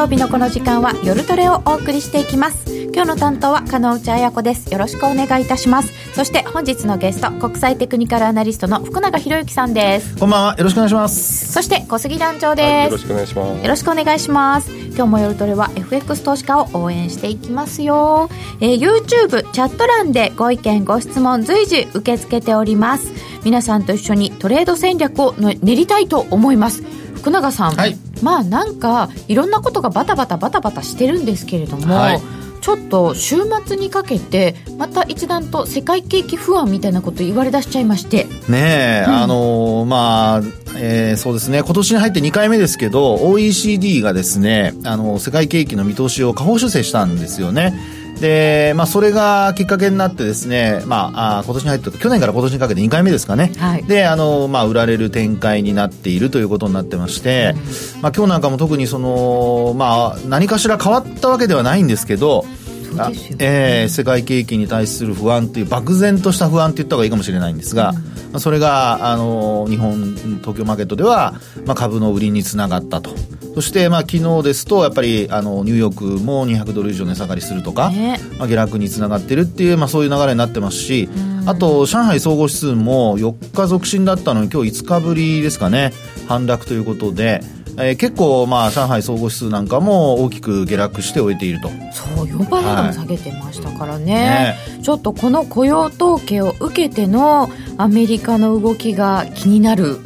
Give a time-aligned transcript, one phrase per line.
[0.00, 2.72] 曜日のこの時間は夜トレをお送りしていきます。
[2.94, 4.72] 今日の担当は加納内彩子です。
[4.72, 5.92] よろしくお願いいたします。
[6.14, 10.16] そして本日のゲスト国際テクニカルアナリストの福永博之さんです。
[10.16, 10.56] こんばんは。
[10.56, 11.52] よろしくお願いします。
[11.52, 13.62] そして小杉団長です、はい、よろしくお願いします。
[13.62, 14.70] よろしくお願いします。
[14.70, 18.30] 今日も夜トレは FX 投資家を応援していきますよ、
[18.60, 23.12] えー、YouTube チャット欄でご意見ご質問随時受け付けております。
[23.44, 26.82] 皆さんと一緒にトレード戦略を練りたいと思います
[27.20, 32.20] 福永さん、はい、まあなんかいろんなことがバタバタバタバタしてるんですけれども、はい。
[32.60, 38.24] ちょっと週末にかけてまた一段と世界景気不安みたいなこと言われ出しちゃいまして。
[38.48, 40.42] ねえ、うん、あのまあ、
[40.76, 41.62] えー、そうですね。
[41.62, 47.72] 今年に入って2回目ですけど OECD がですねあの世界景気の見通しを下方修正したんですよね
[48.20, 57.54] で、まあ、それがきっかけになってですね、まあ、あ今年に入って去年から今年にかけて2回目ですかね、はい、であの、まあ、売られる展開になっているということになってまして、
[57.96, 62.44] うん、まあ、今日なんかも特にその、まあ、何かしら変わったわけではないんですけど
[62.90, 63.04] ね、
[63.38, 71.34] えー、世界景気に対する不安という漠然とした不安って言った方がいいかもしれないんですが、うん、まあ、それがあの日本東京マーケットでは、
[71.66, 73.10] まあ、株の売りにつながったと。
[73.54, 85.92] そして、まあ、昨日ですとやっぱりあのニューヨークも200ドル以上値下がりするとか、ね、まあ、下落につながってるっていう、まあ、そういう流れになってますし、うん、あと上海総合指数も4日続伸だったのに今日5日ぶりですかね。
[86.28, 87.42] 反落ということで。
[87.82, 91.68] えー、結構、まあ、上海総合指数なんかも大きく下落して終えていると。
[91.92, 94.56] そう4倍ほど下げてましたからね。
[94.68, 94.78] はい。
[94.78, 99.98] ね、ちょっとこの雇用統計を受けてのアメリカの動きが気になる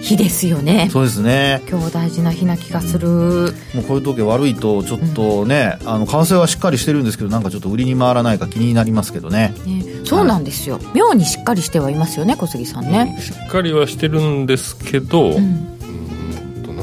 [0.00, 1.62] 日ですよね、はい、そうですね。
[1.68, 15.73] 今日大事な日な気がする、もうこういう時悪いとちょっとね、うん、あの為替はしっかりしてるんですけどなんかちょっと売りに回らないか気になりますけどね、ね、そうなんですよ、はい、妙にしっかりしてはいますよね小杉さんね、うん、しっかりはしてるんですけど、うん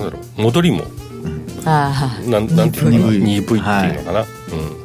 [0.01, 0.84] なんだろう戻りも、
[1.66, 3.39] ああなんなんていうのかな鈍い。
[3.39, 4.81] っていうのかな、はい、うん。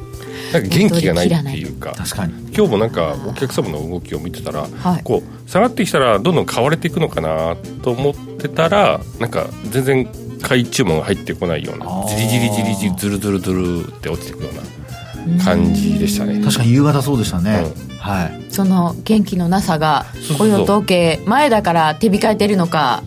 [0.53, 2.33] なんか元気がないっていうか確かに。
[2.55, 10.09] 今日もなんかお客様の動きを見てたら、はい、こう下がってきたらどんどん買われていくのかなと思ってたらなんか全然
[10.41, 16.41] 買い注文が入ってこないようなじりじりじりじりずるずるずるって落ちていくような感じでしたね。
[16.41, 18.45] 確かに夕方そうでしたね、うん、はい。
[18.49, 20.05] その元気のなさが
[20.37, 23.03] 雇用統計前だから手控えてるのか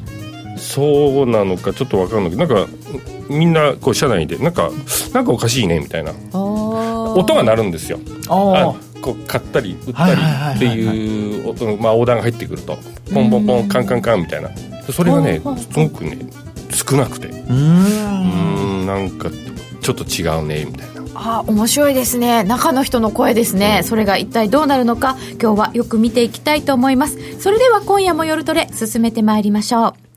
[0.57, 2.73] そうなのかちょっと分かんないけどなんか
[3.29, 4.71] みんなこう車内でなんか
[5.13, 6.13] なんかおかしいねみたいな。
[6.33, 7.99] 音が鳴るんですよ。
[8.29, 10.21] あこう買ったり売ったり
[10.57, 12.79] っていう音まあオーダーが入ってくると
[13.13, 14.51] ポンポンポンカンカンカンみたいな。
[14.93, 16.19] それがねすごくね
[16.71, 17.29] 少なくて。
[17.29, 18.87] うん。
[18.87, 19.31] なんか
[19.81, 21.01] ちょっと違うねみたいな。
[21.15, 22.45] あ面白いですね。
[22.45, 27.41] 中の人の声ですね、うん、それが一体どうなるのか今日はよく見ていきたいと思います。
[27.41, 30.10] それでは今夜も夜トレ進めてまいりましょう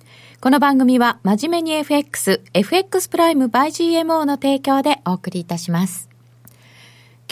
[0.43, 6.09] この番組は真面目に FX、FX プライム by GMO の提供でお送りいたします。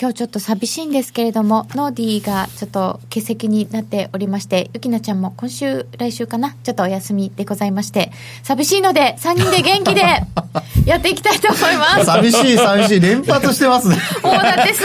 [0.02, 8.12] 今日ちょっと寂しいんですけれども、ノーディーがちょっと欠席になっておりまして、ゆきなちゃんも今週、来週かな、ちょっとお休みでございまして、
[8.42, 10.02] 寂しいので、3人で元気で
[10.88, 12.06] やっていきたいと思います。
[12.06, 13.98] 寂しい、寂しい、連発してますね。
[14.24, 14.82] もうだってす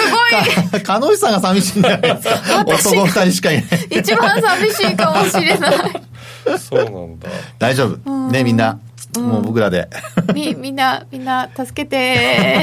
[0.71, 0.83] ごい。
[0.83, 2.65] かのさんが寂しいんじゃないですか？
[2.67, 3.65] 男二人しかいない。
[3.99, 5.73] 一番寂しいかもしれない。
[6.61, 7.29] そうなんだ。
[7.59, 8.29] 大丈夫。
[8.31, 8.79] ね、みんな。
[9.21, 9.89] もう僕らで。
[10.35, 12.63] み、 みんな、みんな、助けて。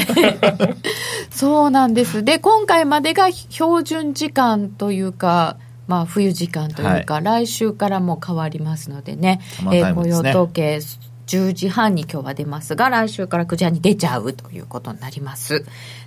[1.30, 2.24] そうなんです。
[2.24, 10.80] で、今回までが標準時間というか、まあ、冬時間というか、はい、来週からも変わりますのでね、ねえー、雇用統計、
[11.28, 15.66] 10時半に今日は出ますが、来週から9時半に出ちゃうということになります。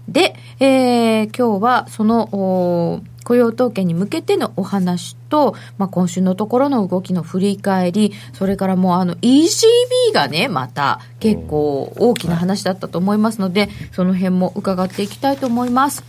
[0.08, 16.04] で、えー、今日はその、雇用統計に向けてのお話と、まあ、今週のところの動きの振り返り、それからもうあの ECB がね、また結構大きな話だったと思いますので、その辺も伺っていきたいと思います。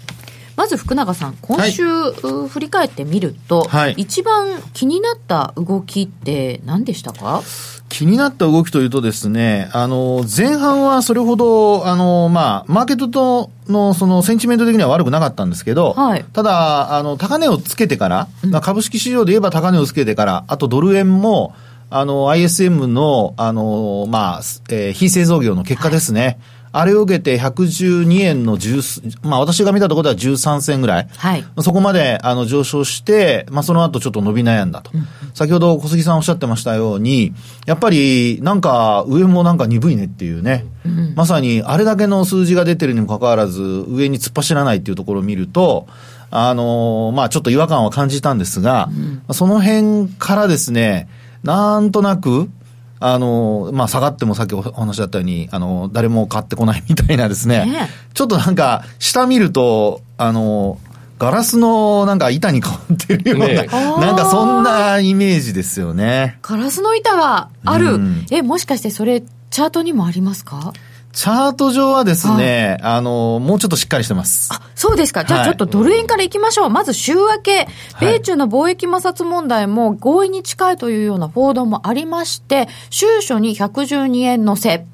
[0.58, 7.44] まず福永さん、今週、はい、振り返ってみると、はい、一番気になった動きって何でしたか？
[7.90, 21.54] 気になった動きというとですね、あの、前半はそれほど、あの、まあ、マーケットとの、その、センチメント的には悪くなかったんですけど、はい、ただ、あの、高値をつけてから、うん、株式市場で言えば高値をつけてから、あとドル円も、
[21.90, 26.22] あの、ISM の、あの、まあ、えー、非製造業の結果ですね。
[26.26, 26.38] はい
[26.80, 31.08] あれを受けて112円の10、まあ私が見たところでは13銭ぐらい。
[31.18, 31.44] はい。
[31.62, 34.92] そこまであの上昇して、まあその後ちょっと伸び悩んだと。
[34.94, 37.34] うん、先ほど小杉さんおっしゃってましたように、
[37.66, 40.66] やっぱりなんか上もなんか鈍いねっていうね。
[40.86, 45.88] うん、まさにあれだけの数字が出てるにもかかわらず、上に突っ走らないっていうところを見ると、
[46.30, 48.90] あのー、まあちょっと違和感は感じたんですが、
[49.28, 51.10] うん、その辺からですね、
[51.42, 52.52] なんとなく、
[53.00, 57.66] あの、まあ、下がってもさっきお話だったように、あの、誰も買ってこないみたいなですね。
[57.66, 60.80] ねちょっとなんか、下見ると、あの、
[61.20, 66.38] ガラスのなんか板に変わってるような、ね、なんかそんなイメージですよね。
[66.44, 67.96] ガラスの板がある。
[67.96, 70.74] うん、え、もしかしてそれ、チャートにもありますか？
[71.18, 74.54] チャート上はですね、あの、もうちょっとしっかりしてます。
[74.54, 75.26] あ、そうですか。
[75.26, 76.64] じゃあちょっとドル円からいきましょう。
[76.66, 77.68] はい、まず週明け、
[78.00, 84.86] 米中の貿易摩擦問題も合意に近いというような報道もありまして、週初に112円乗せ。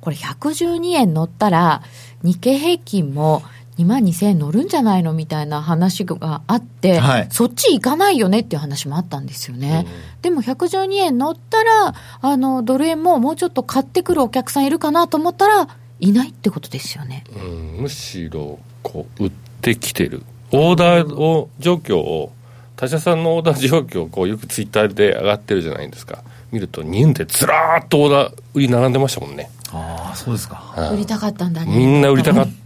[0.00, 1.82] これ112円乗ったら、
[2.22, 3.42] 日経平均も
[3.78, 5.12] 2万2000円乗るんじゃないの？
[5.12, 9.86] みたいな話があって、はい、そっち行かないよねっていう話もあったんですよね。
[9.86, 15.68] うん、でも112円乗ったら、あの、ドル円ももうちょっと買ってくるお客さんいるかなと思ったら、
[16.00, 17.24] いないってことですよね。
[17.36, 17.38] う
[17.78, 20.22] ん、むしろ、こう、売ってきてる。
[20.52, 22.32] オーダーを、状況を、
[22.76, 26.22] 他社さんのオーダー状況をこうよくツイッターで上がってるじゃないですか。
[26.52, 29.50] 見ると、2円でずらーっとオーダー売り並んでましたもんね。
[29.72, 30.90] ああ、そうですか。
[30.92, 31.76] 売りたかったんだね。
[31.76, 32.65] みんな売りたかった。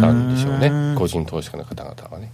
[0.00, 2.32] たんでしょうね個人投資家の方々はね。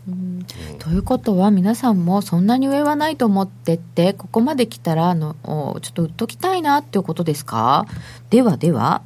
[0.79, 5.35] ということは皆さんもそんなに上はないと思ってってここまで来たらあの
[5.83, 7.87] ちょっと売っときたいなっていうことですか？
[8.31, 9.03] ではでは、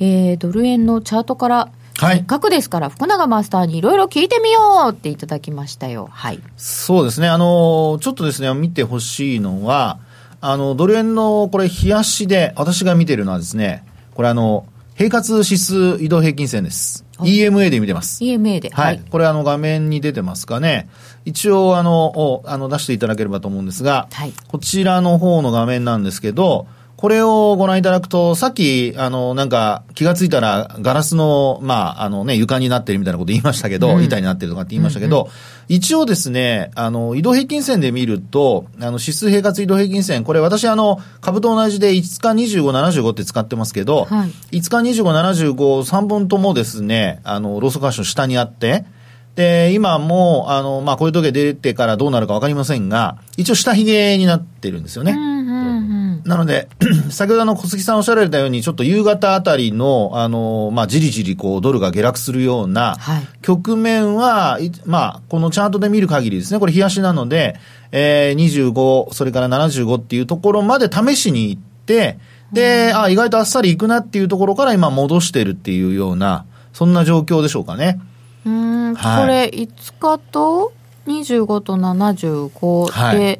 [0.00, 6.10] えー、ドル円のチャートからはい、せっかくですから、福永マスターにいろいろ聞いてみようっていただきましたよ。
[6.12, 6.42] はい。
[6.58, 7.28] そうですね。
[7.28, 9.98] あの、ちょっとですね、見てほしいのは、
[10.42, 13.82] あの、ドル円の、これ、冷やしで、私が見てるのはですね、
[14.12, 17.04] これあの、平滑指数移動平均線です。
[17.18, 18.24] EMA で見てます。
[18.24, 18.70] EMA で。
[18.70, 19.02] はい。
[19.10, 20.88] これあの画面に出てますかね。
[21.26, 26.66] 一応あの、あの出していただければと思うんですが、はい、こちらの方の画面なんですけど、
[26.96, 35.32] これをご覧いただくと、さっき、あの、なんか、気がついたら、ガラスの、まあ、あのね、床になってるみたいなこと言いましたけど、うん、板になってるとかって言いましたけど、うんうん、
[35.68, 45.54] 一応ですね、あの、移動平均線で見ると、あの、指数平滑移動平均線、これ私、あの、株と同じで5日25、75って使ってますけど、はい、5日25、75、
[45.84, 48.86] 3本ともですね、あの、ローソク足の下にあって、
[49.34, 55.35] で、今も、あの、まあ、こういう時計出てからどうなるかわかりませんが、一応下髭になってるんですよね。
[55.46, 56.68] なので、
[57.10, 62.96] 先ほどの小杉さんおっしゃられたように、ちょっと夕方あたりの、あの、まあ、じりじりこう、ドルが下落するような
[63.42, 67.56] 局面は、はい、まあ、このチャートで見る限りですね、これ、冷やしなので、
[67.92, 72.18] えー、25、それから75っていうところまで試しに行って、
[72.52, 78.00] で、あ、意外とあっさりいくなっていうところから今戻してるっていうような、そんな状況でしょうかね。
[78.44, 80.72] うん、はい、これ、5日と
[81.06, 83.38] 25と75で、はい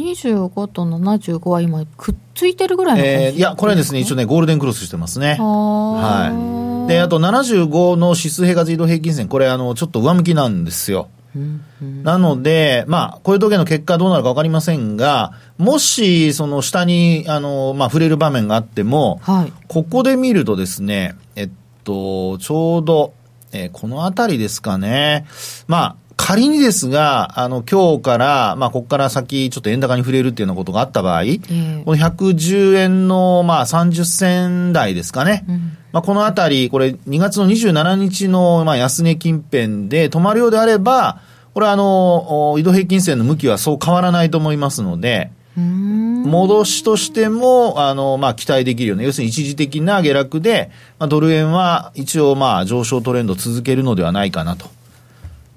[0.00, 5.36] 25と75は今、くっついてるぐらいのえー、いや、これはですね、一応ね、ゴールデンクロスしてますね。
[5.38, 6.88] はい。
[6.88, 11.08] で、あと75の指数平滑移動平均線、これ、あの、ちょっと上向きなんですよ。
[12.02, 21.50] なので、まあ、こういう時計の結果どうなるか分かりませんが、もし、その下に、あの、まあ、触れる場面があっても、はい、ここで見るとですね、えっ
[21.84, 23.12] と、ちょうど、
[23.52, 25.26] えー、この辺りですかね。
[25.68, 35.46] まあ、仮にですが、あの、今日から、まあ、ここから先、ちょっと円高に触れるっていうようなことがあった場合、えー、この110円の、まあ、30銭台ですかね。
[35.48, 41.22] うん、まあ、このあたり、これ、2月の27日の、まあ、安値近辺で止まるようであれば、
[41.54, 54.66] これあの、移動平均線の向きはそう変わらないと思いますので、戻しとしても、あの、まあ、期待できるような、要するに一時的な下落で、まあ、ドル円は一応、まあ、上昇トレンドを続けるのではないかなと。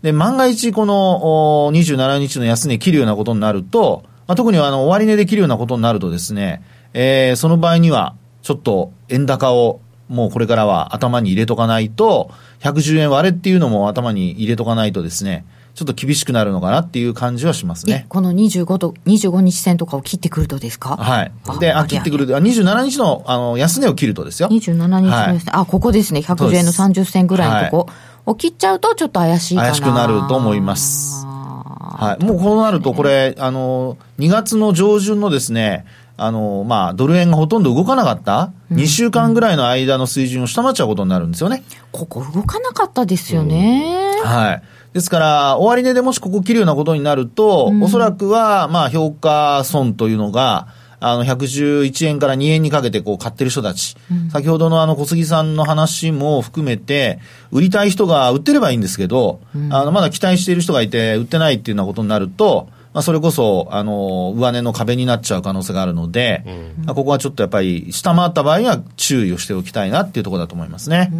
[0.03, 6.61] で、万が一この27日の安値切るようなことになると、まあ、特にあの終値で切るようなことになるとですね、
[6.93, 9.79] えー、その場合には、ちょっと円高を
[10.09, 15.45] もうこれからは頭に入れとかないと、110円割れっていうのも頭に入れとかないとですね、
[15.75, 18.05] ちょっと厳しくなるのかなっていう感じはしますね。
[18.09, 20.97] この25と、25日線とかを切ってくるとですか？
[20.97, 21.31] はい。
[21.59, 24.49] で、あ、切ってくると、あ27日の、あの、安値を切るとですよ。
[24.49, 26.19] 27日の安値、はい、あ、ここですね。
[26.19, 27.89] 110円の30銭ぐらいのとこ。
[28.25, 31.25] を切っちゃうとちょっと怪しい怪しくなると思います。
[31.25, 32.23] はい。
[32.23, 41.63] もうこうなると、これ、あの、2月の上旬のですね、あの、まあ、ドル円がほとんど動かなかった、うん、2週間ぐらいの間の水準を下回っちゃうことになるんですよね。
[41.91, 44.13] ここ動かなかったですよね。
[44.23, 44.63] うん、はい。
[44.93, 50.67] ですから、終値でもしここ切るようなことになると、うん、おそらくは、まあ、評価損というのが、
[50.99, 57.19] あの、111円から2円にかけてこう買ってる人たち、うん、先ほどのあの小杉さんの話も含めて、
[57.51, 66.43] 売りたい人が売ってればいいんですけど、うん、あの、まだ期待している人がいて、売ってないっていうようなことになると、まあ、それこそ、あの、上値の壁になっちゃう可能性があるので、
[66.77, 71.11] うん、ここはちょっとやっぱり、下回った場合には注意をしておきたいなっていうところだと思いますね。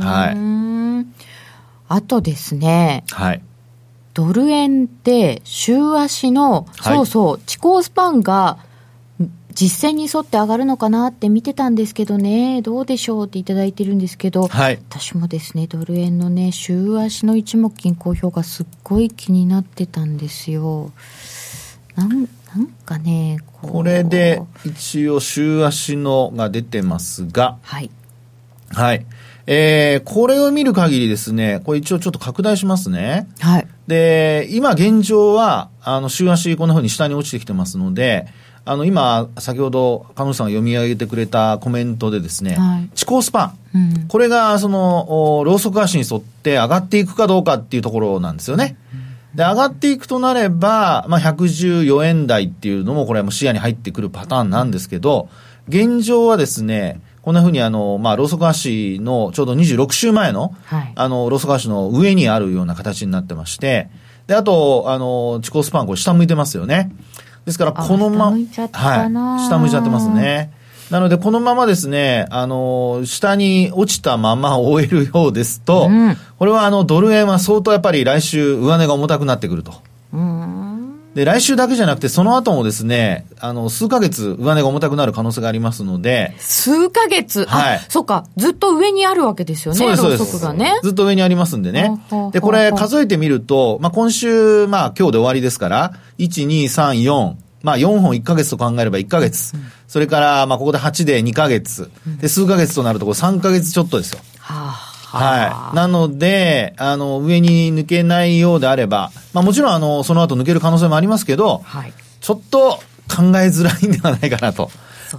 [0.00, 1.37] はい。
[1.88, 3.04] あとですね。
[3.10, 3.42] はい。
[4.14, 8.58] ドル円って週足の、そうそう、地高スパンが
[9.54, 20.92] 実践に沿って上がるのかなって見てたんですけどね、どうでしょうっていただいてるんですけど、はい、私もですね、ドル円のね、週足の一目金公表がすっごい気になってたんですよ。
[21.96, 27.90] なんなんかねこ、これで一応週足のが出てますが、はい。
[28.70, 29.06] はい。
[29.50, 33.26] えー、これを見る限りですね、これ一応ちょっと拡大しますね。
[33.40, 33.66] はい。
[33.86, 38.26] で、今現状は、あの、週足こんな風に下に落ちてきてますので、
[38.66, 48.76] あの、今、先ほど、彼女さんが読み上げてくれたコメントでですね、はい、地高スパン、うん、これが、その、ローソク足に沿って上がっていくかどうかっていうところなんですよね。
[49.34, 55.30] で、上がっていくとなれば、まあ、114円台っていうのも、これはもう視野に入ってくるパターンなんですけど、
[55.68, 63.90] 現状はですね、こんなふうにあの、まあ、ローソク足のちょうど26週前の、はい、あの、ローソク足の上にあるような形になってまして、
[64.26, 66.90] で、あと、あの、地高スパン、これ下向いてますよね。
[67.44, 70.52] ですから、このま、はい、下向いちゃってますね。
[70.90, 79.74] なので、このままですね、あの、下に落ちたまま終えるようですと、うん、これはあの、ドル円は相当やっぱり来週、上値が重たくなってくると。
[81.18, 86.32] うんで、来週だけじゃなくて、その後もですね、あの、数ヶ月、上値が重たくなる可能性がありますので。
[86.38, 87.44] 数ヶ月？
[87.44, 87.80] はい。
[87.88, 88.24] そっか。
[88.36, 89.78] ずっと上にあるわけですよね。
[89.78, 90.52] そうです、そうです。
[90.52, 92.00] ね、ずっと上にありますんでね。
[92.30, 97.34] で、これ、数えてみると、まあ、今週、まあ、今日で終わりですから、1、2、3、4、
[97.64, 99.56] まあ、4本1ヶ月と考えれば1ヶ月。
[99.56, 101.90] うん、それから、まあ、ここで8で2ヶ月。
[102.20, 104.20] で、数ヶ月となると、これ3ヶ月ちょっとですよ。
[104.38, 105.76] はあはい。
[105.76, 114.70] なので、あの、上に抜けないようであれば、まあもちろん、あの、その後抜ける可能性もありますけど、はい、ちょっと考えづらいんではないかなと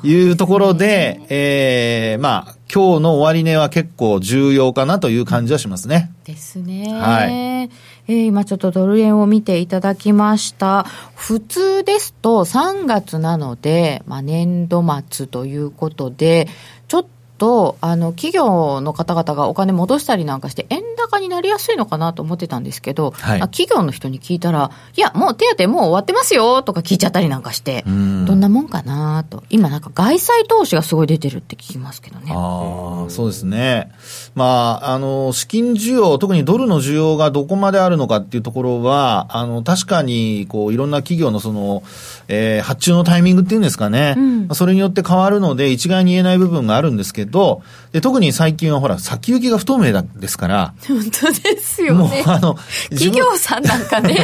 [0.04, 6.12] いうところで、でええー、まあ、今日の終値は結構重要かなという感じはしますね。
[6.24, 6.94] ですね。
[6.94, 7.34] はい。
[7.34, 10.84] えー、今ちょっとドル円を見ていただきました。
[11.16, 16.48] 普通ですと3月なので、まあ年度末ということで、
[16.88, 17.06] ちょっ
[17.40, 32.34] とあの企業の方々がお金戻したりなんかして、円高になりやすいのかなと思ってたんですけど、はい、企業の人に聞いたら、いや、もう手当もう終わってますよとか聞いちゃったりなんかして、どんなもんかなと、今、なんか外債投資がすごい出てるって聞きますけどね。
[32.36, 33.92] あそうですね、
[34.40, 41.84] まあ、あの資金需要、特にドルの需要がどこまであるのかっていうところは、あの確かにこういろんな企業のその、
[42.30, 52.00] えー、発注のタイミングっていうんですかね、うん、それによって変わるので、一概に言えない部分があるんですけど、で特に最近はほら、先行きが不透明ですから、本当ですよね。
[52.00, 52.56] もうあの、
[52.92, 54.16] 企業さんなんかね。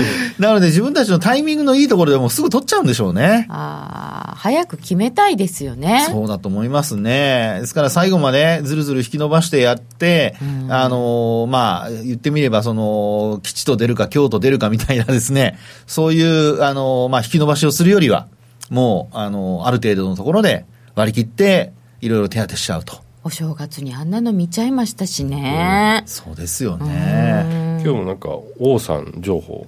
[0.38, 3.46] なので自分たちのタイミングのいいところでもすぐ取っちゃうんでしょうね。
[3.48, 6.06] ああ、早く決めたいですよね。
[6.10, 7.60] そうだと思いますね。
[7.62, 18.26] ですから最後までずるずる引き伸ばしてやって、うん、あの、まあ、言ってみればその、吉と出るか京と出るかみたいなですね、そういう、あの、まあ、引き伸ばしをするよりは、
[18.68, 23.03] もう、あの、ある程度のところで割り切って、いろいろ手当てしちゃうと。
[23.24, 27.80] お正月にあんなの見ちゃいましたしね、うん、そうですよね。
[27.82, 28.28] 今日もなんか
[28.58, 29.66] 王さん情報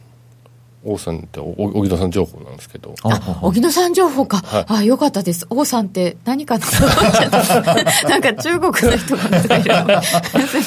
[0.87, 2.95] 王さんって荻野さん情報なんですけど。
[3.02, 5.47] あ荻野さん情報か、はい、あよかったです。
[5.50, 9.71] 王さんって何かと思っちゃったなんか中国の人がいる。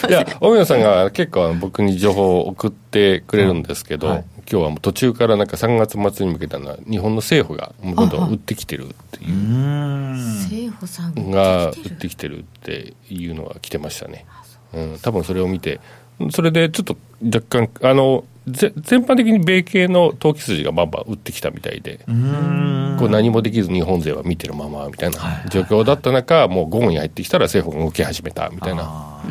[0.10, 9.34] いや荻野さんが結構僕に情報を送ってくれるんですけど、はい、今日はもう途中からなんか3月末に向けたのは日本の政府がどんどん売ってきてるっていう。
[10.50, 12.40] 政府さんが売ってきてる。
[12.40, 14.26] っていうのは来てましたね、
[14.74, 15.80] うん、多分それを見て
[16.32, 22.00] それでちょっと若干あの全般的に米系の投機筋がバンバン売ってきたみたいで。
[23.00, 29.22] こう何もできず日本勢は見てるままみたいな状況だった中、もう午後に入ってきたら政府が動き始めたみたいな。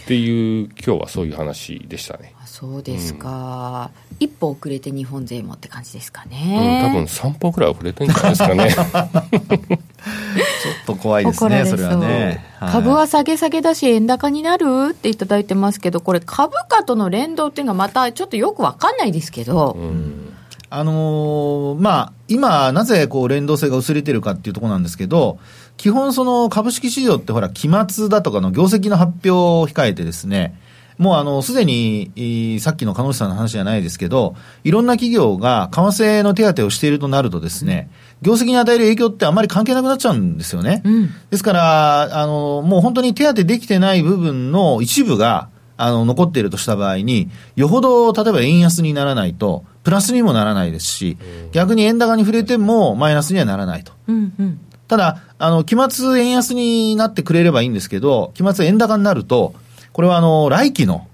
[0.00, 2.34] うんっていう今日はそういう話でしたね。
[2.44, 9.78] そうですか、うん、一歩遅れて日本勢もって感じですかね、うん、多分3歩ぐらい遅れてるんじゃないですかね。
[9.78, 20.34] ちょっと怖いですねそれはね、はい、株は下げ下げだし円高になるっていただいてますけどこれ株価との連動っていうのはまたちょっとよく分かんないですけど、うん。
[20.72, 25.40] あのー、まあ、今、なぜこう連動性が薄れてるかっていうところなんですけど、
[25.80, 30.60] 基本その株式市場ってほら、期末だとかの業績の発表を控えてですね、
[30.98, 37.88] もうあの、すでに、さっきの鹿野さんの話じゃないですけど、いろんな企業が為替の手当をしているとなるとですね、
[38.20, 40.82] 業績に与える影響ってあんまり関係なくなっちゃうんですよね。
[40.84, 51.16] うん、ですから、あの、もう本当に手当できてない部分の一部が、あの、残っているとした場合に、よほど、例えば円安にならないと、プラスにもならないですし、
[51.52, 53.92] 逆に円高に触れてもマイナスにはならないと。
[54.08, 54.60] うんうん
[54.90, 59.54] ただ、あの、期末円安になってくれればいいんですけど、期末円高になると、
[59.92, 61.06] これはあの、来期の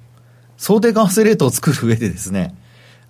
[0.56, 2.54] 想定為替レートを作る上でですね、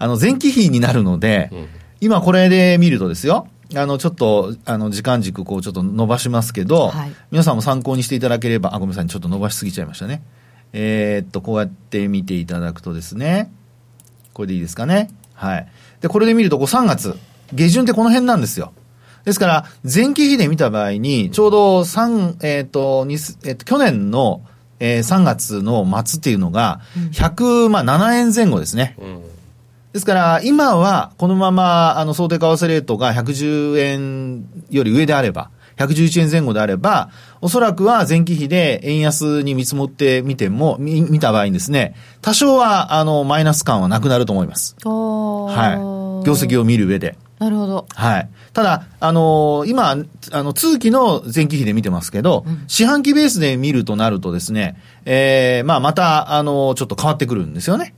[0.01, 1.69] あの、前期比になるので、うん、
[2.01, 3.47] 今これで見るとですよ、
[3.77, 10.25] あの、ちょっと、あの、時間軸、こう、ちょっと伸ばしますけど、はい、皆さんも参考にしていただければ、あ、ごめんなさい、ちょっと伸ばしすぎちゃいましたね。
[10.73, 13.53] えー、っと、こうやって見ていただくとですね、
[14.33, 15.11] これでいいですかね。
[15.35, 15.69] はい。
[16.01, 17.17] で、これで見ると、こう3月、
[17.55, 18.73] 下旬ってこの辺なんですよ。
[19.27, 23.07] ですから、前期比で見た場合に、ちょうど3、えっ、ー、と、
[23.45, 24.43] えっ、と、去年の、
[24.79, 26.81] えー、3月の末っていうのが、
[27.13, 28.97] 107円前後ですね。
[28.99, 29.23] うん
[29.93, 37.09] ですから、今はこのまま、あの、想定為替レートが110円より上であれば、111円前後であれば、
[37.41, 44.77] おそらくは前期比で円安に見積もってみても、見見た場合にですね、多少は、あの、マイナス感はなくなると思います。
[44.85, 46.27] はい。
[46.27, 47.17] 業績を見る上で。
[47.39, 47.87] なるほど。
[47.95, 48.29] はい。
[48.55, 49.97] ただ、あのー、今、
[50.33, 57.95] あの、通期の前期比で見てますけど、うん、四半期ベースで見るとなるとですね、ええー、まあ、また、あのー、ちょっと変わってくるんですよね。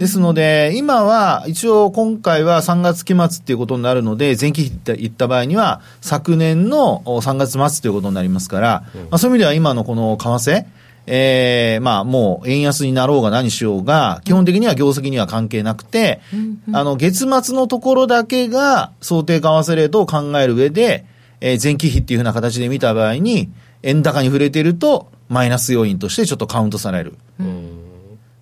[0.00, 10.64] ですので、今は、一応今回は3月期末っていうことになるので、前期比って言った場合には、昨年の3月末ということになりますから、うん、まあ、そういう意味では今のこの為替、
[11.06, 21.04] ええー、まあもう円安になろうが何しようが、基本的には業績には関係なくて、うん、あの、月末のところだけが想定為替レートを考える上で、
[21.40, 23.50] えー、前期比っていうふうな形で見た場合に、
[23.82, 27.14] 円高に触れていると、マイナス要因としてちょっとカウントされる。
[27.38, 27.80] うん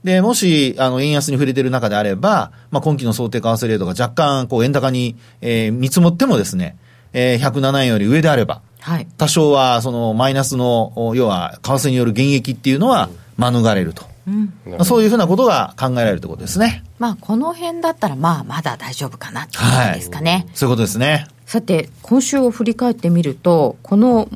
[0.04, 6.78] で、もし、あの、円安に触れている中であれば、まあ、今期の想定為替レートが若干、こう、円高に、えー、見積もってもですね、
[7.12, 14.04] えー、107円より上であれば、はい、多少は、その、マイナスの、要は、為替による減益っていうのは、免れると。
[14.26, 16.84] うんまあ、そういうふうなことが考えられるということですね。
[16.98, 20.46] まあ、この辺だったら、まあ、まだ大丈夫かなっていうですかね、はい。
[20.54, 21.26] そういうことですね。
[21.46, 24.28] さて、今週を振り返ってみると、この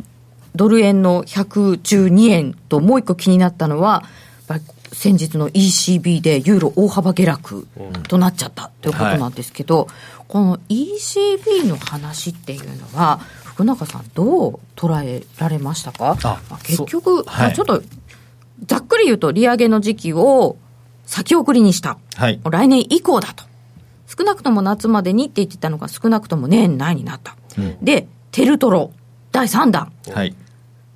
[0.55, 4.05] ドル円の112円ともう一個気になったのは、
[4.93, 7.67] 先日の ECB でユーロ大幅下落
[8.09, 13.21] となっちゃったということなんですけど、はい、この ECB の話っていうのは、
[13.53, 16.17] 福永さん、どう捉えられましたか？
[16.65, 17.83] 結局、はい、ちょっと
[18.67, 20.57] ざっくり言うと、利上げの時期を
[21.05, 23.45] 先送りにした、はい、来年以降だと、
[24.07, 28.93] 少なくとも夏までにって言ってたのが、少なくとも年内になった、うん、で、テルトロ
[29.33, 30.35] 第3弾、はい、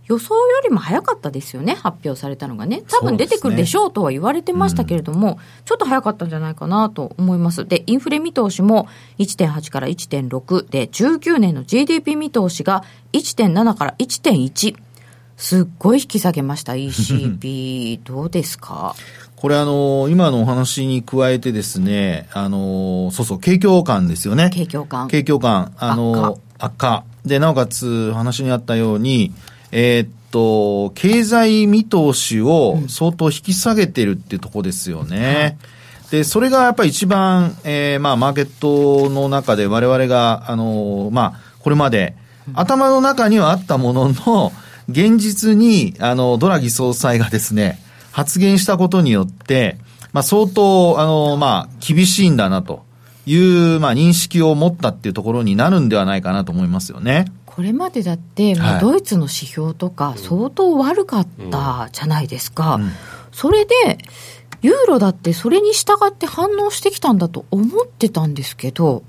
[0.06, 7.66] 予想よりも早かったですよね、発表されたのがね、多分出てくるでしょうとは言われてましたけれども、ねうん、ちょっと早かったんじゃないかなと思います。
[7.66, 8.88] で、インフレ見通しも
[9.18, 14.76] 1.8から1.6で、19年の GDP 見通しが1.7から1.1。
[15.36, 18.00] すっごい引き下げました、ECB。
[18.06, 18.94] どうですか？
[19.36, 24.50] これあの、今のお話に加えてですね、あの、そうそう、景況感ですよね。
[24.54, 25.08] 景況感。
[25.08, 25.72] 景況感。
[25.76, 27.04] あの、悪化。
[27.26, 29.32] で、なおかつ、話にあったように、
[29.72, 35.58] えー、っと、経済見通しを相当引き下げてるっていうとこですよね。
[36.04, 42.16] うん、で、それがやっぱり一番、えー、まあ、マーケットの中で我々が、あの、まあ、これまで、
[42.54, 44.52] 頭の中にはあったものの、
[44.88, 47.80] 現実に、あの、ドラギ総裁がですね、
[48.12, 49.78] 発言したことによって、
[50.12, 52.84] まあ、相当、あの、まあ、厳しいんだなと
[53.26, 57.26] いう、まあ、認識を持ったっていうところになるんではないかなと思いますよね。
[57.56, 62.78] これまでだって、まあ、ドイツの指標とか相当悪かったじゃないですか、
[63.32, 63.72] それで
[64.60, 69.04] ユーロだってそれに従って反応してきたんだと思ってたんですけど、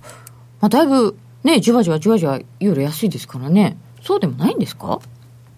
[0.62, 3.78] まあ、だいぶねじわじわじわじわユーロ安いですからね。
[4.02, 5.02] そうでもないんですか？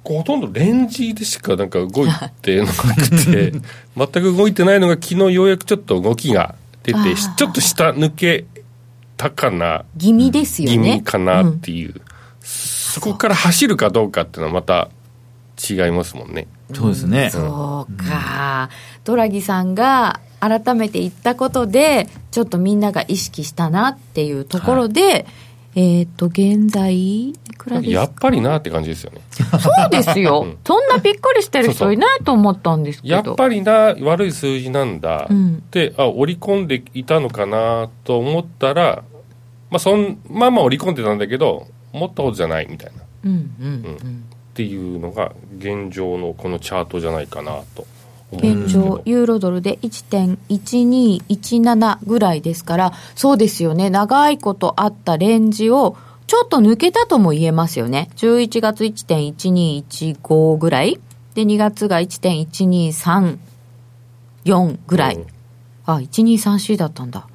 [0.03, 2.09] ほとんどレンジでしかなんか動い
[2.41, 3.51] てなくて
[3.95, 6.99] 全く動いてないのが昨日ようやくちょっと動きが出て
[7.37, 8.45] ちょっと下抜け
[9.15, 9.85] たかな。
[9.99, 10.75] 気味ですよね。
[10.75, 12.01] 気味かなっていう、うん
[12.89, 14.89] そこから走るかどうかっていうのはまた
[15.69, 16.47] 違いますもんね。
[16.73, 17.29] そうですね。
[17.31, 18.69] そうか。
[19.03, 25.25] ドラギさんが改めて言ったことで、ちょっとみんなが意識したなっていうところで、はい、
[25.75, 27.99] えっ、と、現在、いくらですか？
[27.99, 29.21] やっぱりなって感じですよね。
[29.31, 30.43] そうですよ。
[30.45, 33.15] うん、そんなびっくりしてる人いないと思ったんですけど。
[33.15, 39.03] やっぱりな、悪い数字なんだって、うん、あ、織り込んでいたのかなと思ったら、
[39.69, 43.97] まあ、そん、まあまあ織り込んでたんだけど、思ったほどじゃないみたいな、うんうんうん、っ
[44.53, 47.87] ていうのが現状のこのチャートじゃないかなと
[48.31, 55.97] 現状、ユーロドルで1.1217ぐらいですから、そうですよね、長いことあったレンジを
[56.27, 58.11] ちょっと抜けたとも言えますよね。
[58.17, 60.99] 11月1.1215ぐらい。
[61.33, 65.15] で、2月が1.1234ぐらい。
[65.15, 65.25] うん、
[65.87, 67.25] あ、1234だったんだ。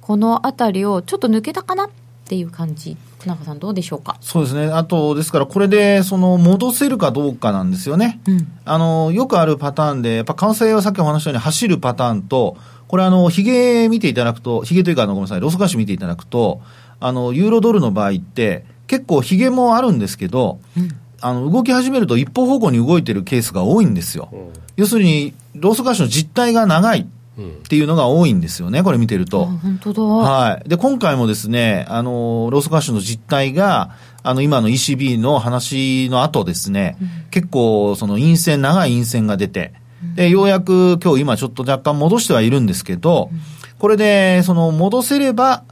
[0.00, 1.84] このあたりをちょっと抜けたかな？
[1.84, 1.90] っ
[2.30, 2.96] ていう感じ。
[3.26, 4.16] 中さん、どうでしょうか？
[4.20, 16.60] そうですね、あとですから、これでその戻せるかどうかなんですよね、うん、あのよくあるパターンで、やっぱ為替はさっきお話したように走るパターンと、これ、あの、ヒゲ見ていただくと、ヒゲというか、あのごめんなさい、ロスカッシュ見ていただくと、
[17.00, 20.88] あの、ユーロドルの場合って、結構ヒゲもあるんですけど、うん、
[21.20, 24.28] あの、動き始めると一方方向に動いてるケースが多いんですよ。
[24.32, 27.06] うん、要するに、ローソク足の実態が長い。
[27.40, 29.46] っていうのが多いんですよね、これ見てると。
[29.46, 30.02] 本当だ。
[30.02, 30.68] はい。
[30.68, 39.72] で、今回もですね、あの、ローソク足の実態が、あの、今の ECB の話の後ですね、うん、結構、その陰線、長い陰線が出て、
[40.14, 43.30] で、ようやく今日今ちょっと若干戻してはいるんですけど、
[43.78, 45.64] これで、その戻せれば、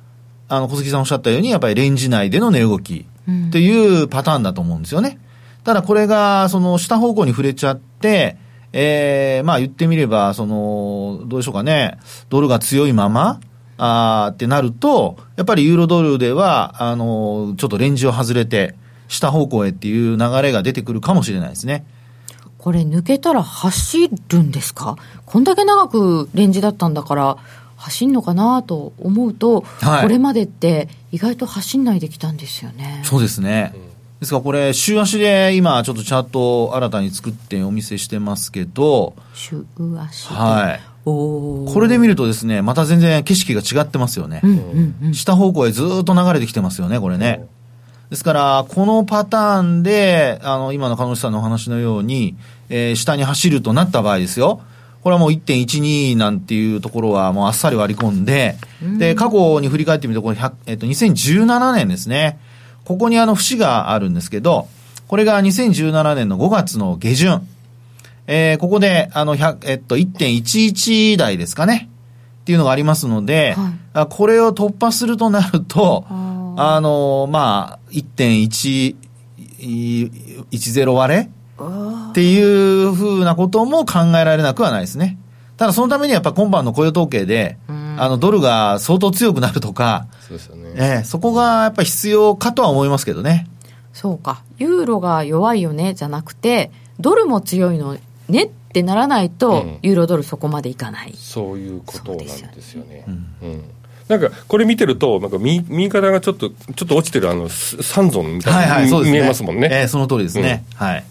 [0.49, 3.07] あの、小杉さんおっしゃったように、やっぱりレンジ内での値動き
[3.49, 5.19] っていうパターンだと思うんですよね。
[5.65, 8.39] ただこれが、その下方向に触れちゃって、
[8.73, 13.41] ええー、まあ言ってみれば、その、どうでしょうかね、ドルが強いまま、
[13.79, 18.75] あってなると、やっぱりユーロドルでは、あの、ちょっとレンジを外れて、
[19.09, 21.87] 下方向へっていう流れが出てくるかもしれないですね。
[22.59, 24.97] これ抜けたら走るんですか？
[25.25, 27.37] こんだけ長くレンジだったんだから、
[27.77, 33.03] 走んのかなと思うと、はい、これまでって意外と走んないできたんですよね。
[33.05, 33.73] そうですね。
[34.21, 40.81] ですからこれ、週足で今、ちょっとチャートを新たに作ってお見せしてますけど、週足はい。
[41.05, 44.41] これで見るとですね、また全然景色が違ってますよね。
[44.43, 47.47] うんうんうん、下方向へずっと流れてきてますよね、これね。
[48.11, 52.37] ですから、このパターンで、あの、今の鹿野さんのお話のように、
[52.71, 54.61] えー、下に走るとなった場合ですよ。
[55.03, 58.57] これはもう1.12なんていうところはもうあっさり割り込んで、
[58.99, 62.39] で、過去に振り返ってみると、これ、えっと、2017年ですね。
[62.89, 64.67] ここにあの節があるんですけど、
[65.09, 67.47] これが2017年の5月の下旬。
[68.27, 71.91] えー、ここで、あの、100、えっと、1.11台ですかね。
[72.41, 73.55] っていうのがありますので、
[73.93, 81.29] はい、これを突破するとなると、あの、まあ、1.110割れ？
[82.11, 85.19] っていうふうなことも考えられなくはないですね。
[85.59, 87.59] ただそのためにやっぱ今晩の雇用統計で、
[88.03, 90.73] あの、ドルが相当強くなるとか、そうですよね。
[90.77, 93.47] えー、そこがやっぱ必要かとは思いますけどね。
[93.93, 94.43] そうか。
[94.59, 97.97] ユーロが弱いよね、じゃなくて、ドルも強いの
[98.29, 101.15] ねってならないと、うん、ユーロドルそこまでいかない。
[101.17, 103.05] そういうことなんですよね。
[103.09, 103.65] うよねうん、うん
[104.09, 109.69] なんかこれ見てると、なんか右右肩がちょっと、ちょっと落ちてるあの、三尊みたいな、はいはいね、見えますもんね。
[109.71, 110.65] えー、その通りですね。
[110.81, 111.05] うん、はい。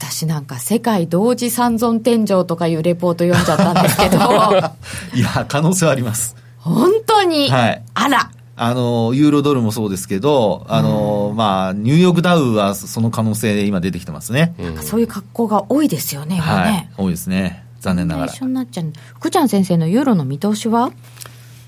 [0.00, 4.18] 私なんか世界同時三尊天井とかいうレポート読んじゃったんですけど
[5.12, 8.30] いや可能性はあります本当に、はい、あら
[8.60, 14.52] あの、ユーロドルもそうですけど、あの、うん、まあ、ニューヨークダウはその可能性で今出てきてますね。
[14.58, 16.90] なんかそういう格好が多いですよね、今ね。
[16.96, 17.64] はい、多いですね。
[17.78, 18.32] 残念ながら。
[18.32, 18.92] 一緒になっちゃう。
[19.14, 20.90] 福ちゃん先生のユーロの見通しは？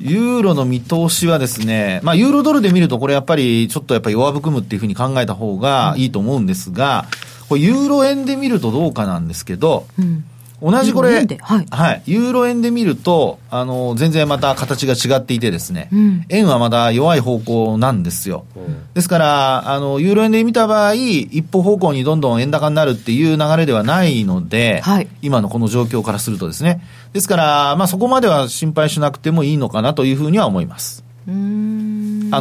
[0.00, 7.06] ユーロの見通しはですね、まあ、ユーロドルで見ると、これやっぱり、ちょっとやっぱり弱含むっていうふうに考えた方がいいと思うんですが、
[7.50, 10.24] これユーロ円で見るとどうかなんですけど、うん、
[10.62, 11.26] 同じこれ、はい、
[11.68, 18.44] はい、ユーロ円で見ると、あの、全然また形が違っていてですね、うん、円はまだ弱い方向なんですよ。
[18.54, 26.80] うん、ですから、あの、ユーロ円で見た場合、一歩方向にどんどん円高になるっていう流れではないので、はい、今のこの状況からするとですね。
[27.12, 31.02] ですから、まあそこまでは心配しなくてもいいのかなというふうには思います。
[31.26, 31.32] あ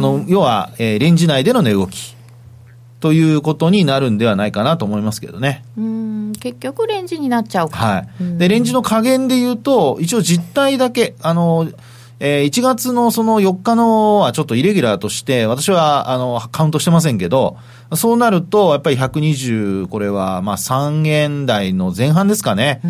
[0.00, 2.14] の、要は、えー、レンジ内での値動き。
[3.00, 5.64] ということになるんではないかなと思いますけどね。
[5.76, 7.76] うん結局レンジになっちゃうか。
[7.76, 8.38] はい。
[8.38, 11.68] で、レンジの加減で言うと、一応実態だけ、あの、
[12.22, 17.56] えー、1月のその4日のはちょっとイレギュラーとして、私はあのカウントしてませんけど、
[17.94, 22.82] そうなると、やっぱり120、これはまあ3円台の前半ですかね。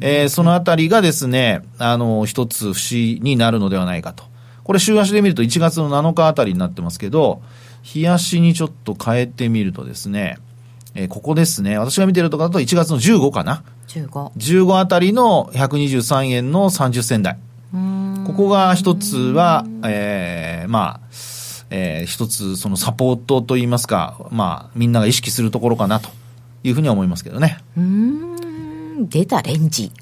[0.00, 4.22] えそのあたりがですね、あの、一つ節になるのではないかと。
[4.62, 7.42] これ週足で見ると1月の7日あたりになってますけど、
[7.94, 10.38] 冷やしにちょっと変えてみるとですね、
[10.94, 11.78] えー、ここですね。
[11.78, 13.62] 私が見てるところだと1月の15かな。
[13.88, 14.32] 15。
[14.32, 17.38] 15あたりの123円の30銭台。
[18.26, 21.00] ここが一つは、えー、まあ、
[21.70, 26.10] えー、一つそのサポートといいますか、まあ、みんなが意識するところかなと
[26.64, 27.58] いうふうには思いますけどね。
[27.76, 29.92] うん、出たレンジ。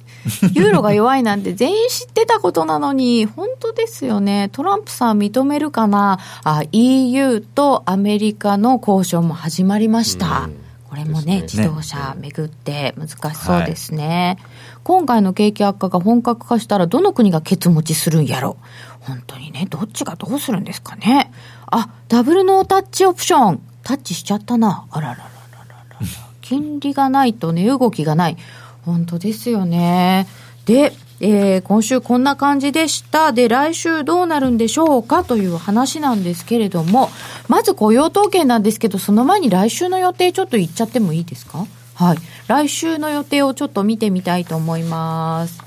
[0.53, 4.49] ユーロが弱いなんて全員知ってたことなのに、本当ですよね。
[4.53, 6.19] トランプさん認めるかな？
[6.45, 10.49] あ ?EU とアメリカの交渉も始まりました。
[10.89, 18.57] これもね、ね自動車めぐって難しそうですね、はい、今回の景気悪化が本格化したらどの国がケツ持ちするんやろ？
[19.01, 21.33] 本当にね、どっちがどうするんですかね？
[21.67, 23.61] あ、ダブルノータッチオプション。
[23.83, 24.87] タッチしちゃったな。
[24.91, 25.25] あらららら
[25.69, 25.99] らら。
[26.41, 28.37] 金利がないと値動きがない。
[28.85, 30.27] 本当ですよね。
[30.67, 33.33] で、えー、今週こんな感じでした。
[33.33, 37.09] で、来週どうなるんでしょうかという話なんですけれども、
[37.49, 41.67] まず雇用統計なんですけど、その前に来週の予定ちょっと言っちゃってもいいですか？
[41.95, 42.19] はい。
[42.49, 45.63] 来週の予定をちょっと見てみたいと思います。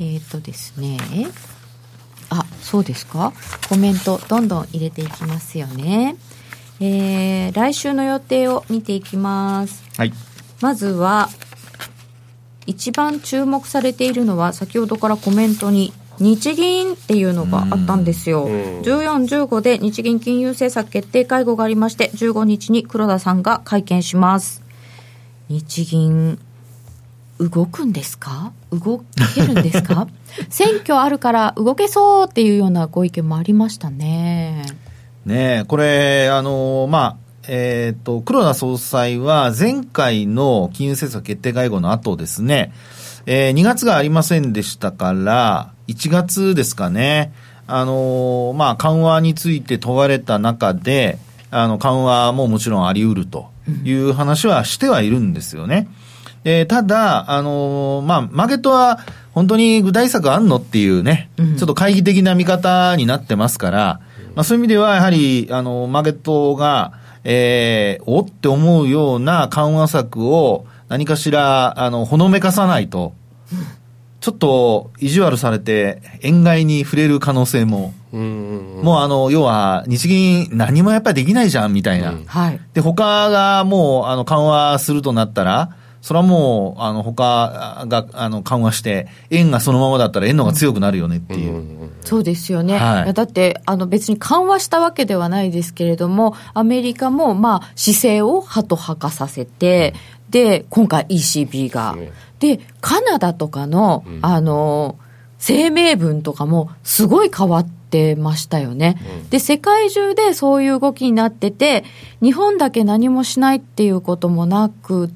[0.00, 0.98] えっ、ー、とですね。
[2.28, 3.32] あ、そうですか？
[3.68, 6.16] コメントどんどん入れていきますよね。
[6.80, 9.84] えー、来週の予定を見ていきます。
[9.96, 10.12] はい。
[10.60, 11.28] まずは、
[12.66, 18.46] 一番注目されているのは、先ほどからコメントに、日銀っていうのがあったんですよ。
[18.48, 24.62] 14、15で日銀金融政策決定会合がありまして、15日に黒田さんが会見します。
[25.48, 26.38] 日銀、
[27.40, 28.52] 動くんですか？
[28.70, 29.02] 動
[29.34, 30.08] けるんですか？
[30.50, 34.66] 選挙あるから動けそうっていうようなご意見もありましたね。
[35.24, 42.72] ねこれ、あのまあ、えっ、ー、と、黒田総裁は前回の金融政策決定会合の後ですね、
[43.26, 47.32] えー、2月がありませんでしたから、1月ですかね、
[47.66, 51.18] あのまあ、緩和について問われた中で、
[51.50, 53.50] あの、緩和ももちろんあり得ると
[53.84, 55.88] いう話はしてはいるんですよね。
[56.44, 59.00] えー、ただ、あのー、まあ、マーケットは
[59.32, 64.00] 本当に具体策あんのっていうね、ちょっと懐疑的な見方になってますから、
[64.34, 73.14] まあ、そういう意味では、やはり、あの、マーケットが、えー、おって思うような緩和策を何かしら、あの、ほのめかさないと、
[74.20, 82.14] ちょっと意地悪されて、円買いに触れる可能性も、もうあの、要は、日銀何もやっぱりできないじゃん、みたいな。
[82.26, 82.60] はい。
[82.74, 91.56] で、他がもう、あの、緩和するとなったら、それはもう、あの、他が、あの、緩和して、円がそのままだったら円のが強くなるよねっていう。
[91.56, 92.78] うん、そうですよね。
[92.78, 99.94] はい、だって、あの、別に緩和したわけではないですけれども、アメリカも、まあ、姿勢を歯と歯かさせて、
[100.30, 101.96] で、今回 ECB が。
[102.38, 104.96] で、カナダとかの、あの、
[105.38, 111.84] 声明文とかも、すごい変わって、てましたよね、うん、で世界中でそういう動きになってて
[112.22, 115.10] 日本だけ何もしないっていうこともなく、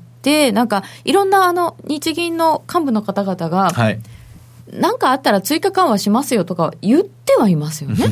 [0.52, 4.00] なんかいろんなあの日銀の幹部の方々が、はい、
[4.72, 8.06] なんかあったら追加緩和しますよとか言ってはいますよね。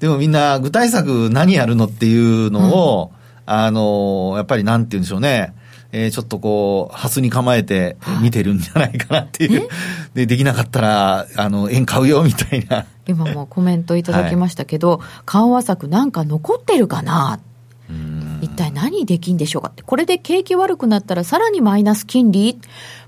[0.00, 3.12] でもみんな具体策何やるのっていうのを、
[3.46, 5.54] うん、あの、やっぱりなんて言うんでしょうね。
[5.96, 9.68] えー、ちょっとこう、ハスに構えて見てるんじゃないかなっていう。
[10.12, 12.86] で、できなかったら、あの、円買うよみたいな。
[13.06, 17.38] 今もコメントいただきましたけど、 はい、緩和策なんか残ってるかな？
[17.88, 17.94] 一
[18.54, 22.58] 体何できんでしょうかって、これで景気悪くなったらさらにマイナス金利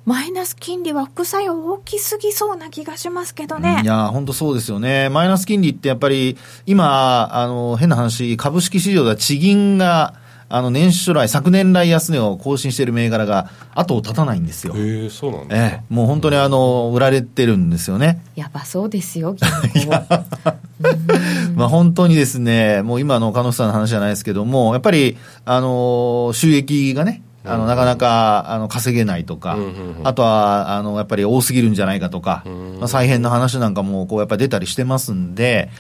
[0.05, 3.81] マイナス金利は副作用大きすぎそうな気がしますけどね。
[3.83, 5.09] いや、本当そうですよね。
[5.09, 10.15] マイナス金利ってやっぱり、今、あの、変な話、株式市場では地銀が、
[10.49, 14.75] あの年初来、昨年来安値を更新している銘柄が後を絶たないんですよ。
[14.77, 18.23] へそうなんだ、ええ、もう本当にあの売られてるんですよね。
[18.37, 19.35] やばそうですよ、
[21.55, 29.57] まあ本当にですね、もう今の鹿野さんの話じゃないですけども、やっぱり、あの、収益がね、あの、なかなか、あの、稼げないとか、
[30.05, 32.43] あとは、あの、やっぱり多すぎるんじゃないかとか、
[32.79, 35.71] まあ、再編の話なんかも、こう、やっぱり出たりしてますんで、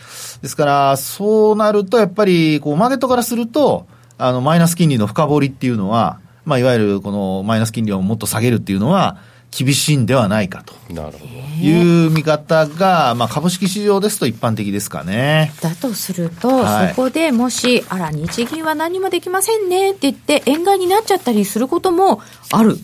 [0.42, 9.18] ですから、そうなると、やっぱり、こう、マーケットからすると、あの、マイナス金利の深掘りっていうのは、まあ、いわゆるこのマイナス金利をもっと下げるっていうのは、
[9.50, 10.74] 厳しいんではないかと
[11.60, 15.52] いう見方が、まあ、株式市場ですと一般的ですかね。
[15.62, 22.20] だとすると、はい、そこでもし、あら、日銀は何もできませんねって言って、円買いになっちゃったりすることも
[22.52, 22.78] ある、うん、っ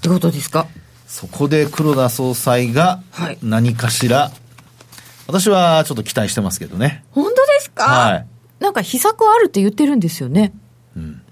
[0.00, 0.66] てことですか？
[1.06, 3.02] そこで黒田総裁が
[3.42, 4.32] 何かしら、はい、
[5.28, 7.04] 私はちょっと期待してますけどね。
[7.10, 7.84] 本当ですか？
[7.84, 8.26] はい。
[8.60, 10.54] なんか秘策あるって言ってるんですよね。
[10.96, 11.22] うん。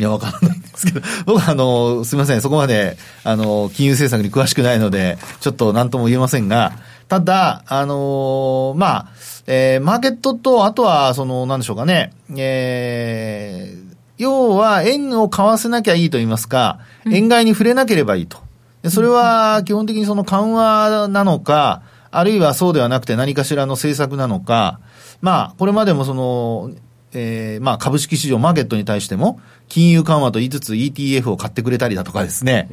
[0.00, 6.72] いや、わからないんですけど、 僕はあの、すみません、そこまで、あの、金融政策に詳しくないので、ちょっと何とも言えませんが、
[7.08, 9.06] ただ、あのまあ、
[9.46, 18.38] えー、マーケットと、あとは、その、なんでしょうかね、えー、要は、円を買わせなきゃいいと言いますか、円買いに触れなければいいと。
[18.82, 24.80] でそれは、基本的にその緩和なのか、あるいはそうではなくて何かしらの政策なのか、
[25.20, 26.70] まあ、これまでもその、
[27.12, 32.68] えー、まあ株式市場、マーケットに対しても、金融緩和と言いつつ ETF を買ってくれたりだとかですね、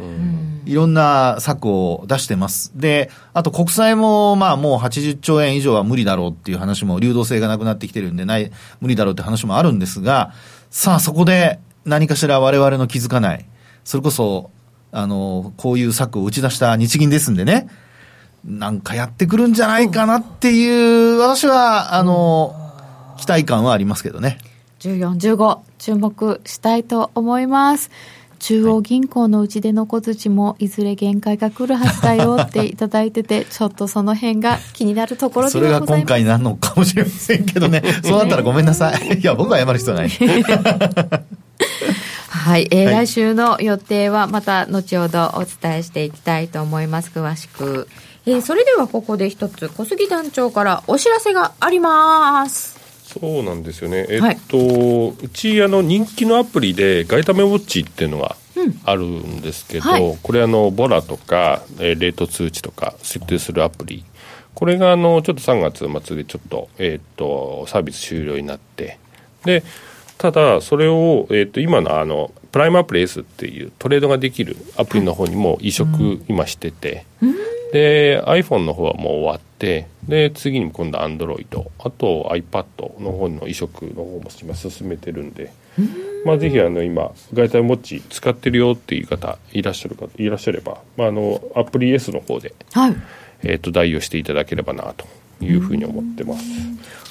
[0.65, 2.71] いろんな策を出してます。
[2.75, 10.33] で、あと国債もまあもう80兆円以上は無理だろうっていう話も、流動性がなくなってきてるんでない、無理だろうって話もあるんですが、
[10.69, 13.45] さあそこで何かしら我々の気づかない、
[13.83, 14.51] それこそ、
[14.91, 17.67] あの、こういう策を打ち出した日銀ですんでね、
[18.45, 22.66] なんかやってくるんじゃないかなっていう、私は、あの、
[23.17, 24.37] 期待感はありますけどね。
[24.79, 27.89] 14、15、注目したいと思います。
[28.39, 39.19] 中央銀行のうちでの小槌もいずれ限界が来るはずだよっていただいてて、ちょっとその辺が気になるところでそれが今回なのかもしれませんけどね、そうなったらごめんなさい。
[39.19, 40.09] いや、僕は謝る必要ない。
[40.09, 40.15] は
[42.59, 47.11] い、えー、はい、来週の予定はまた後ほどお伝えしていきたいと思います。
[47.13, 47.87] 詳しく。
[48.27, 52.76] えー、それではここで一つ小杉団長からお知らせがあります
[53.19, 54.05] そうなんですよね。
[54.09, 58.35] えっと、はい、うちあの人気のアプリでガイタメウォッチっていうのが
[58.85, 64.03] あるんですけど、うんはい、これあのボラとか、えー、レート通知とか設定するアプリ。
[64.53, 68.97] これがあのちょっと3月末でちょっと,、えー、っとサービス終了になって。
[69.45, 69.63] で
[70.17, 77.35] ただそれを、えー、っと今のあのプライムアプリ S っていうトレードができるアプリの方にも移植今してて、うん
[77.71, 81.45] で iPhone の方はもう終わってで次に今度 Android
[81.79, 85.51] あと iPad の方の移植の方も今進めてるんで、
[86.25, 92.95] まあ、ぜひあの今外体ウォッチ使ってるよっていう方いらっしゃるかいらっしゃれば、まあ、あのアプリ S の方で、はい、
[93.43, 95.05] えー、と代用していただければなと
[95.41, 96.43] いうふうに思ってます。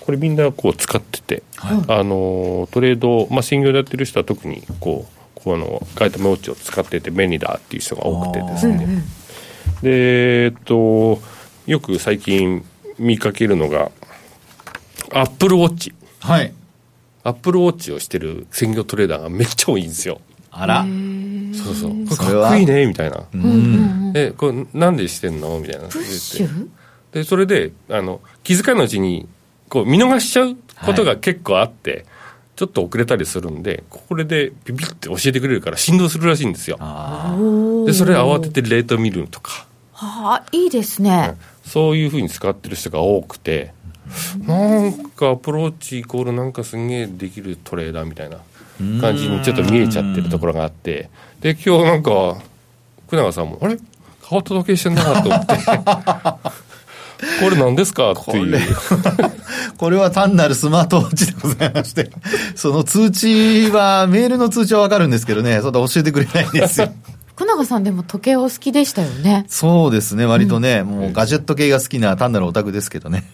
[0.00, 8.86] これみんなこう使ってて、はい、あのトレード、まあ、専業でやってる人は特にこうこうあのガイタウォッチを使ってて便利だっていう人が多くてですね、
[9.82, 11.20] で、えっと、
[11.66, 12.64] よく最近
[12.98, 13.90] 見かけるのが、
[15.12, 15.94] アップルウォッチ。
[16.20, 16.52] はい。
[17.24, 20.20] アップルウォッチをしてる専業トレーダーがめっちゃ多いんですよ。
[20.50, 20.84] あら。
[21.54, 21.90] そうそう。
[21.90, 23.24] これかっこいいね、みたいな。
[23.32, 24.12] うん。
[24.14, 25.58] え、これなんでしてんの？
[25.58, 25.88] みたいな。
[25.88, 26.68] プッシュ？
[27.12, 29.28] で、それで、あの、気遣いのうちに、
[29.68, 32.04] こう、見逃しちゃうことが結構あって、はい
[32.56, 36.78] ちょっと遅れたりするんで、これでビビって教えてくれるから振動するらしいんですよ。
[37.86, 39.66] で、それ慌ててレート見るとか。
[39.92, 41.36] はあ、いいですね。
[41.64, 43.72] そういうふうに使ってる人が多くて、
[44.46, 48.38] なんかアプローチイコールなんかすげえできるトレーダーみたいな
[49.00, 52.38] 感じにちょっと見えちゃってるところがあって、で、今日なんか、
[53.06, 53.76] 福永さんも、あれ？
[54.28, 55.54] 変わった時計してんなと思って。
[57.42, 58.12] これ何ですか？
[58.12, 58.58] っていう。
[59.78, 62.10] これは単なるスマートウォッチでございまして、
[62.54, 66.92] その通知は、メールの通知はわかるんですけどね、そんな教えてくれないんですよ。
[67.34, 69.44] 福永さんでも時計お好きでしたよね。
[69.48, 73.24] そうですね、割とね、うん、もうガジェット系が好きな単なるオタクですけどね。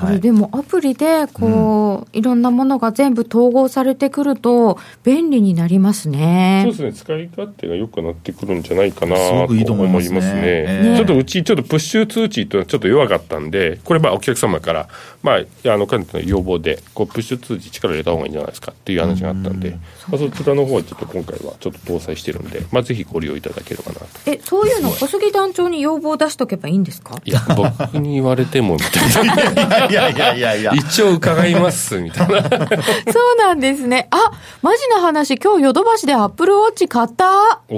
[0.00, 6.62] これでもアプリでこう、うん、いろんなものが全部統合されてくると便利になりますね。
[6.64, 6.92] そうですね。
[6.92, 10.20] 使い勝手が良くなってくるんじゃないかなと思いますね。
[10.20, 14.88] すねえー、ちょっとうちちょっとプッシュ通知というのはちょっと弱かったんで、これまあお客様から
[15.22, 19.80] まああのかなりの要望でこうプッシュ通知力入れた方がいいんじゃないですかっていう話があったんで、うん、ま
[20.14, 24.06] あ、そちらの方はちょっと今回はちょっと搭載してるんで、まあぜひご利用いただければなと。
[24.26, 27.20] え、そういうの小杉団長に要望を出しとけばいいんですか？
[27.24, 29.88] いや僕に言われてもみたいな。
[29.90, 30.72] いやいやいやいや。
[30.74, 32.42] 一応伺います、みたいな。
[32.42, 34.08] そうなんですね。
[34.10, 34.30] あ、
[34.62, 37.76] マジな話、今日ヨドバシでアップルウォッチ買ったお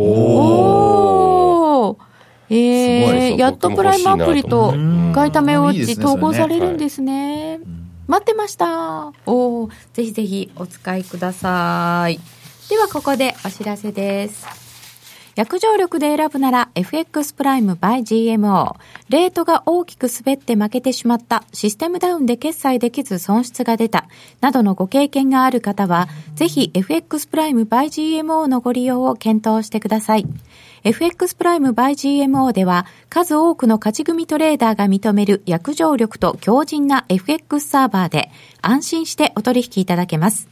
[1.88, 1.98] お
[2.50, 4.74] えー、やっとプライムアプリと
[5.12, 7.60] ガイタメウォッチ統合されるんですね。
[8.06, 9.12] 待ってました。
[9.26, 12.20] おぜひぜひお使いください。
[12.68, 14.61] ではここでお知らせです。
[15.34, 18.76] 約定力で選ぶなら FX プライム by GMO。
[19.08, 24.08] レートが大きく滑って負けてしまった、システムダウンで決済できず損失が出た、
[24.40, 27.86] などのご経験がある方は、ぜひ FX プライム by
[28.20, 30.26] GMO のご利用を検討してください。
[30.84, 38.30] FX プライム by GMO では数多くの勝ち組トレーダーが認める約定力と強靭な FX サーバーで
[38.62, 40.51] 安心してお取引いただけます。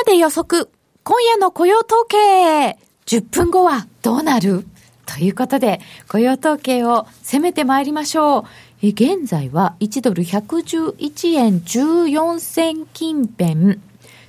[0.00, 0.70] なで予測。
[1.04, 2.78] 今夜の雇用統計。
[3.04, 4.64] 10分後はどうなる？
[5.04, 8.46] ということで、雇用統計を攻めてまいりましょ
[8.82, 8.86] う。
[8.86, 13.78] 現在は1ドル111円14銭近辺。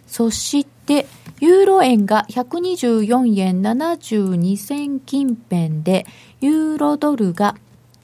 [0.07, 1.07] そして、
[1.39, 6.05] ユーロ円が124円72銭近辺で、
[6.41, 7.55] ユーロドルが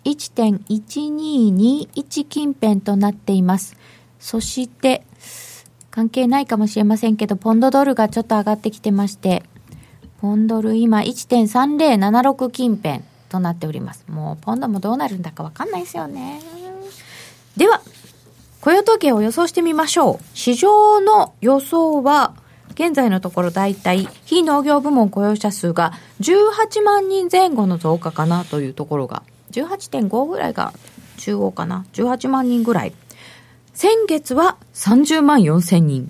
[0.06, 3.76] 1.1221近辺となっています。
[4.20, 5.04] そして、
[5.98, 9.42] 関係ないかもしれませんけど、ポンドドルがちょっと上がってきてまして、
[10.22, 14.06] ポンドル今1.3076近辺となっております。
[14.08, 16.40] もうポンドもどうなるんだかわかんないですよね。
[17.56, 17.82] では、
[18.62, 20.38] 雇用統計を予想してみましょう。
[20.38, 22.36] 市場の予想は、
[22.74, 30.74] 現在のところ大体、非農業部門雇用者数が18万人前後の増加かなというところが、18.5ぐらいが
[31.18, 31.88] 中央かな。
[31.94, 32.94] 18万人ぐらい。
[33.78, 36.10] 先月は30万4千人、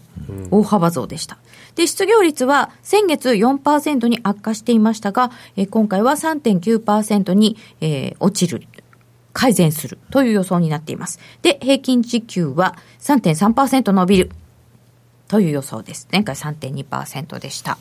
[0.52, 1.38] 大幅増でした。
[1.76, 8.66] で、失業率は先月4%に悪化していましたが、えー、今回は3.9%に、えー、落ちる。
[9.34, 11.20] 改善するという予想になっています。
[11.42, 14.32] で、平均時給は3.3%伸びる
[15.28, 16.08] という予想です。
[16.10, 17.78] 前回3.2%でした。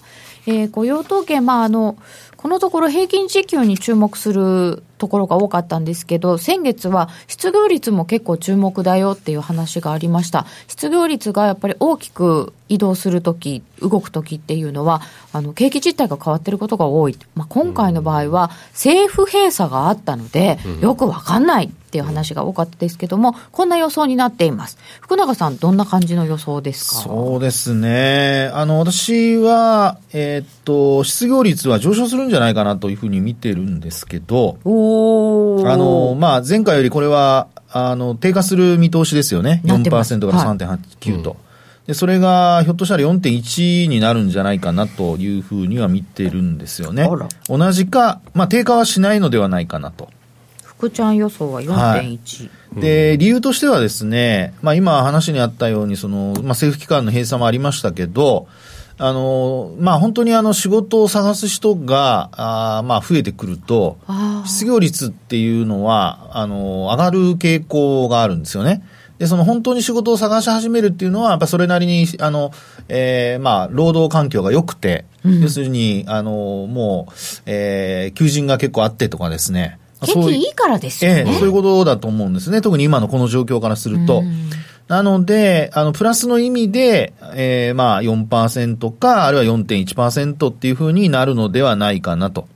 [0.49, 1.97] えー、雇用統計、まあ、あの、
[2.37, 10.47] このところ平均時給に注目するところが多かったんですけど、先月は失業率も結構注目だよっていう話がありました。
[10.69, 17.17] 失業率がやっぱり大きく移動するとき、動くときっていうのは、あの、景気実態が変わってることが多い。
[17.35, 24.79] まあ、今回の場合は、政府閉鎖があったので、よくわかんないっていう話が多かったですけども、こんな予想になっています。
[25.01, 27.03] 福永さん、どんな感じの予想ですか？
[27.03, 28.51] そうですね。
[28.53, 34.59] あの、私は、えー、っと、失業率は上昇するんじゃないかなというふうに見てるんですけど、
[35.67, 39.63] あの、まあ、前回よりこれは、あの、低下する見通しですよね。
[39.65, 41.31] 4%から3.89と。
[41.31, 41.39] はい
[41.87, 47.09] で、それがひょっとしたら4.1になるんじゃないかなというふうには見てるんですよね。
[47.49, 50.11] 同じか、まあ低下はしないのではないかなと。
[50.63, 58.49] 福ちゃん予想は4.1、はい、で、理由としてはですね、まあ今話にあったように、その、まあ政府機関の閉鎖もありましたけど、
[58.99, 63.99] あの、まあ、本当にあの仕事を探す人が、あまあ、増えてくると、
[64.47, 68.83] 失業率っていうのは、あの、上がる傾向があるんですよね。
[69.19, 72.53] で、その本当に仕事を探し始めるっていうのは、やっぱそれなりに、あの、
[72.89, 76.31] えー、まあ、労働環境が良くて、うん、要するに、あの、
[76.67, 77.13] もう、
[77.47, 79.79] えー、求人が結構あってとかですね。
[80.03, 82.61] 景気いいからですよね、ええ、そういうことだと思うんですね。
[82.61, 84.21] 特に今のこの状況からすると。
[84.21, 84.51] うん
[84.89, 92.47] なので、あの、プラスの意味で、えー、まあ4%か、あるいは4.1%っていうふうになるのではないかなと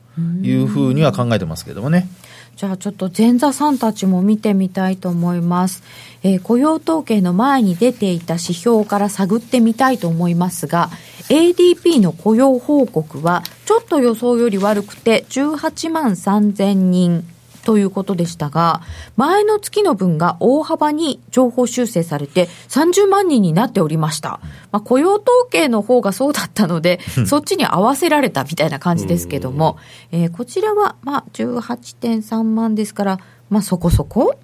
[0.42, 2.08] いうふうには考えてますけどもね。
[2.56, 5.82] じゃあちょっと前座さんたちも見てみたいと思います。
[6.22, 10.90] えー、雇用統計の前に出ていた指標から探ってみたいと思いますが、
[11.30, 17.26] ADP の雇用報告はちょっと予想より悪くて18万3000人
[17.70, 18.80] ということでしたが、
[19.16, 24.40] 前の月の分が大幅に情報修正されて30万人になっておりました。
[24.72, 29.78] まあ、雇用統計の方がそうだったので、そっちに合わせられたみたいな感じですけども、
[30.10, 34.34] えー、こちらは、まあ、18.3万ですから、まあ、そこそこ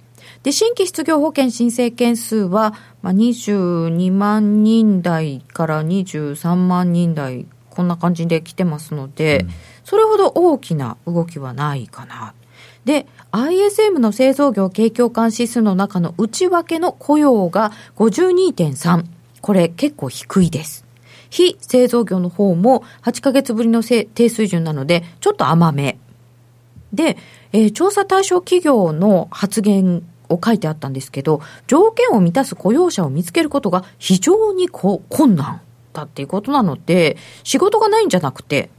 [0.45, 9.51] で、新規失業保険申請件数は、まあ、22万人台から23万人台、こんな感じで来てますので、うん、
[9.83, 12.33] それほど大きな動きはないかな。
[12.87, 19.05] で、ISM の製造業景況感指数の中の内訳の雇用が52.3。
[19.43, 20.87] これ結構低いです。
[21.29, 25.99] 非製造業の方も8ヶ月ぶりの低水準なので、ちょっと甘め。
[26.93, 27.19] で、
[27.53, 35.61] えー、調査対象企業の発言を書いてあったんですけど、条件を満たす雇用者を見つけることが非常にこ困難
[35.93, 38.71] だっていうことなので、仕事がないんじゃなくて、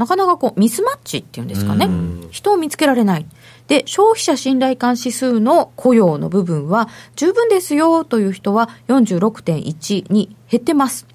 [0.00, 1.86] なかなかこうミスマッチっていうんですかね。
[2.30, 3.26] 人を見つけられない。
[3.68, 11.06] で、消費者信頼感指数の雇用の部分は十分ですよという人は46.1に減ってます。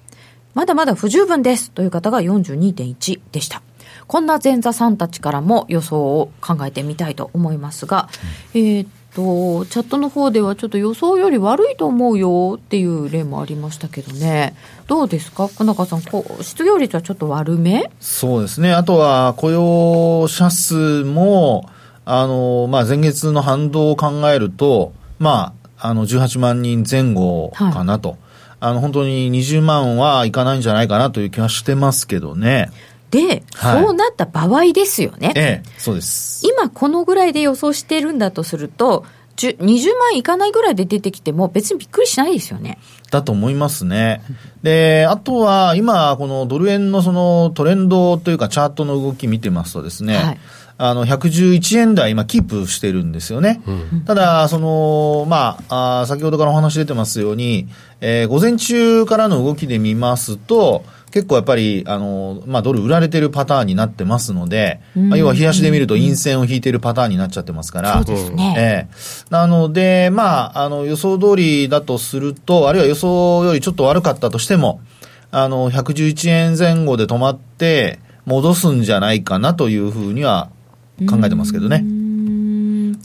[0.54, 3.60] まだまだ不十分ですという方が42.1でした。
[4.06, 8.08] こんな前座さんたちからも予想を考えてみたいと思いますが、
[8.54, 8.86] えー、
[9.16, 14.54] と、チャットの方ではちょっと予想より悪いと思うよっていう例もありましたけどね。
[14.86, 15.46] どうですか？
[15.46, 17.90] 福中さん、こう失業率はちょっと悪め？
[17.98, 18.72] そうですね。
[18.74, 21.68] あとは雇用者数も、
[22.04, 28.10] あの、まあ、前月の反動を考えると、まあ、あの、18万人前後かなと。
[28.10, 28.18] はい、
[28.60, 32.70] あの、本当に20万はいかないんじゃないかなという気はしてますけどね。
[33.10, 35.32] で、はい、そうなった場合ですよね。
[35.36, 36.46] ええ、そうです。
[36.46, 39.04] 今このぐらいで予想してるんだとすると、
[39.36, 42.78] 20万いかないぐらいで出てきても、別にびっくりしないですよね。
[43.10, 44.22] だと思いますね。
[44.62, 50.38] で、あとは今、このドル円のそのトレンドというかチャートの動き見てますとですね、はい
[50.78, 53.62] あの、111円台、今、キープしてるんですよね。
[53.66, 57.66] うん、ただ、その、まあ、あ先ほどからお話出てますように、
[58.02, 67.94] えー、午前中からの動きで見ますと、結構やっぱり、あの、まあ、ドル売られてるパターンになってますので、まあ、要は冷やしで見ると陰線を引いてるパターンになっちゃってますから。
[67.94, 68.54] そうですね。
[68.58, 74.80] ええー、なので、まあ、あの、予想通りだとすると、あるいは予想よりちょっと悪かったとしても、
[75.30, 80.50] あの、111円前後で止まって、戻すんじゃないかなというふうには
[81.08, 81.84] 考えてますけどね。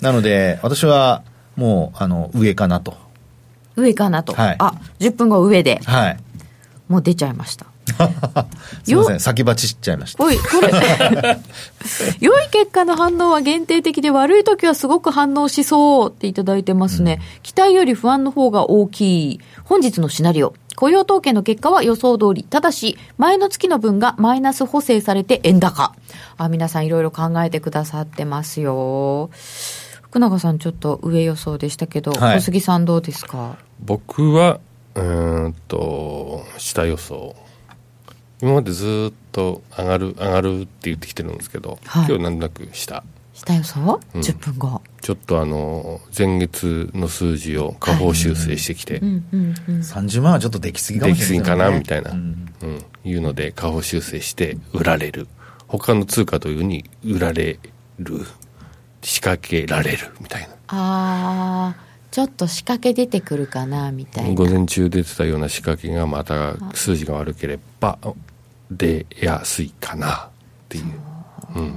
[0.01, 1.23] なので、私は
[1.55, 2.97] もう、あの、上かなと。
[3.75, 4.33] 上かなと。
[4.33, 5.79] はい、あ、10分後上で。
[5.85, 6.17] はい。
[6.87, 7.67] もう出ちゃいました。
[8.83, 10.23] すみません、先鉢しちゃいました。
[10.23, 10.69] おい、これ。
[12.19, 17.19] 良い結果の反応は限定的で悪い時はすごく反応しそうっていただいてますね。
[17.37, 19.39] うん、期待より不安の方が大きい。
[19.63, 20.53] 本日のシナリオ。
[20.75, 22.43] 雇用統計の結果は予想通り。
[22.43, 25.93] ただし、前の月の分がマイナス補正されて円高。
[26.37, 29.29] あ、皆さんいろいろ考えてくださってますよ。
[30.01, 33.57] 福永さんちょっと上予想でしたけど、はい、小杉さんどうですか？
[33.79, 34.59] 僕は、
[34.95, 37.35] うんと、下予想。
[38.41, 43.03] 今までずっと上がる、上がるって言ってきてるんですけど、はい、今日なんとなく下。
[43.33, 44.81] 下予想、うん、10分後。
[45.01, 55.27] ちょっとあの前月の数字を下方修正してきて、はいうんうんうん、30万はちょっとできすぎかもしれない、ね、できすぎかなみたいな、うん、うん、いうので下方修正して売られる。
[55.67, 57.59] 他の通貨というふうに売られ
[57.99, 58.25] る。
[59.03, 60.55] 仕掛けられるみたいな。
[60.67, 61.75] あ
[62.11, 64.33] ちょっと仕掛け出てくるかなみたいな。
[64.33, 67.97] 午前中出てたような仕掛けがまた数字が悪ければ
[68.71, 70.29] 出やすいかなっ
[70.69, 70.85] ていう。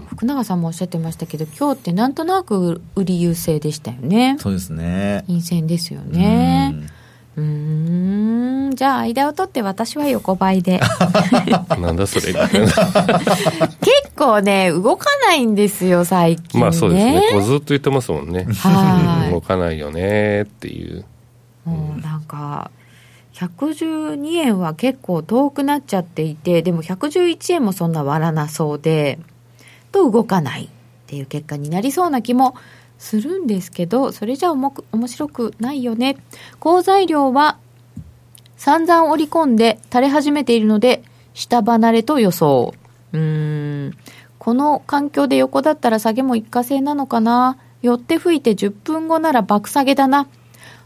[0.06, 4.36] 福永さんもおっしゃってましたけど今日ってなんとなく売り優勢でしたよね。
[4.38, 5.24] そうですね。
[5.26, 6.74] 陰線ですよね。
[7.36, 8.70] うん。
[8.74, 10.80] じゃあ間を取って私は横ばいで。
[11.80, 12.32] なんだそれ。
[12.38, 12.48] 結
[14.16, 17.22] 構ね動かないんですよ最近、ね、まあそうですね。
[17.32, 18.46] こうずっと言ってますもんね。
[18.58, 19.30] はい。
[19.34, 21.04] 動かないよねっていう、
[21.64, 22.70] もうなんか
[23.34, 29.18] 112円は結構遠くなっちゃっていてでも111円もそんな割らなそうで
[29.92, 30.68] と動かないっ
[31.06, 32.54] ていう結果になりそうな気も
[32.98, 34.72] するんですけど、それじゃ面
[35.06, 36.16] 白くないよね。
[36.58, 37.58] 好材料は
[38.56, 41.02] 散々織り込んで垂れ始めているので、
[41.34, 42.74] 下離れと予想。
[43.12, 43.92] うーん。
[44.38, 47.58] この環境で横だったら下げも一過性なのかな。
[47.82, 50.28] 寄って吹いて10分後なら爆下げだな。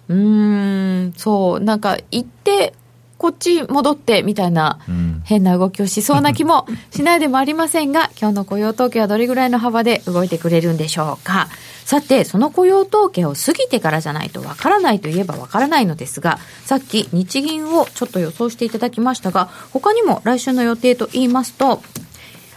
[0.08, 2.74] うーん、そう、なんか行って
[3.18, 4.78] こっち戻ってみたいな
[5.24, 11.48] 変な動きをしそうな気も しないでもありませんが、今日の雇用統計はどれぐらいの幅で動いてくれるんでしょうか。
[11.84, 21.82] さて、その雇用統計を過ぎてからじゃないとわからないといえばわからないのですが、さっき日銀をちょっと予想していただきましたが、他にも来週の予定と言いますと、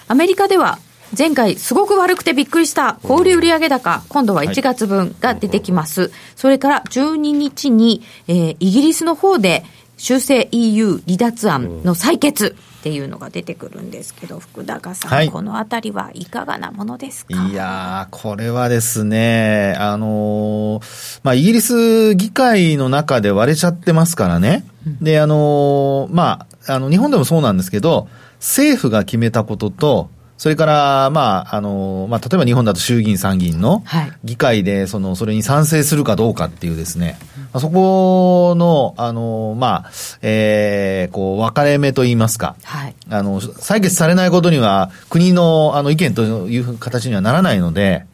[0.07, 0.79] アメリカでは
[1.17, 6.11] 前回すごく悪くてびっくりした小売売上高、今度は1月分が出てきます。
[6.35, 9.63] それから12日に、えー、イギリスの方で
[9.97, 17.33] 修正 EU 離脱案の採決っていうのが出てくるんですけど、福高さん、はい、このあたりはいかがなものですか？
[17.49, 24.65] いやこれはですね、あのー、まあ、イギリス議会の中で割れちゃってますからね。
[24.87, 28.07] うん、で、あのー、まあ、あの、日本でもそうなんですけど、
[28.39, 30.09] 政府が決めたことと、
[30.41, 33.83] それから、まあ、あの、まあ、例えば日本だと衆議院、参議院の
[34.23, 37.19] 議会で、その、それに賛成するかどうかっていうですね、
[37.53, 39.91] まあ、そこの、あの、まあ、
[40.23, 48.07] えー、こう、分かれ目といいますか、はい、あの、採決されないことには、国の、あの、意見という形にはならないので、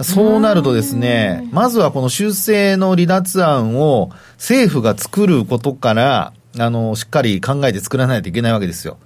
[0.00, 8.98] そうなるとですね、まずはこの修正の離脱案を政府が作ることから、あの、しっかり考えて作らないといけないわけですよ。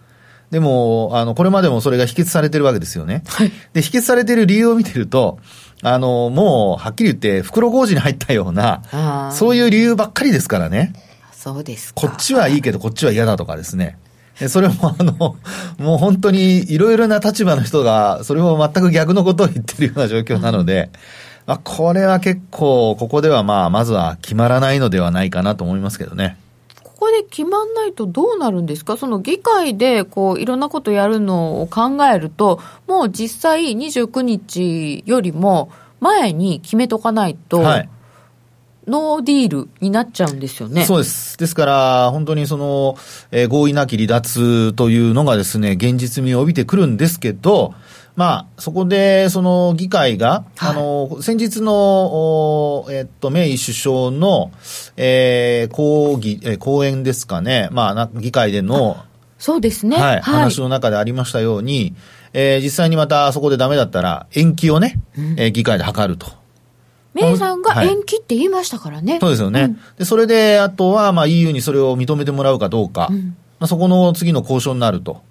[0.51, 3.23] でも、あの、これまでもそれが否決されてるわけですよね。
[3.29, 3.53] はい。
[3.73, 5.39] で、否決されてる理由を見てると、
[5.83, 10.93] あの、もう、はっきり言って、袋小路に入ったような、そういう理由ばっかりですからね。
[11.33, 13.97] そうですこっちはいいけど、こっちは嫌だとかですね。
[14.49, 15.37] それもあの、
[15.79, 20.91] もう本当にいろいろな立場の人が、それも全く逆のことを言ってるような状況なので、
[21.47, 26.37] まあ、これは結構、ここではまあ、まずは決まらないのではないかなと思いますけどね。
[27.01, 28.99] ここで決まんないとどうなるんですか？
[28.99, 37.89] その議会でこういろんなことやるのを考えると、もう実際29日よりも前に決めとかないと、はい、
[38.87, 40.85] ノーディールになっちゃうんですよね。
[40.85, 41.39] そうです。
[41.39, 42.97] ですから、本当にその、
[43.31, 47.73] えー、合意なき離脱というのがですね、現実味を帯びてくるんですけど、
[48.21, 54.53] まあ、そこで、その議会が、はい、あの、先日の、えっと、メイ首相の、
[54.99, 58.99] えー、講義、えー、講演ですかね、まあ、議会での、
[59.39, 59.97] そうですね。
[59.97, 60.21] はい。
[60.21, 61.95] 話の中でありましたように、
[62.35, 66.27] えー、実際にまたそこでダメだったら、延期をね、うん、えー、議会で図ると。
[67.15, 69.13] メイさんが延期って言いましたからね。
[69.13, 69.63] はい、そうですよね。
[69.63, 73.09] うん、で、それで、あとは、まあ EU にそれを認めてもらうかどうか。
[73.11, 75.23] うん、まあ、そこの次の交渉になると。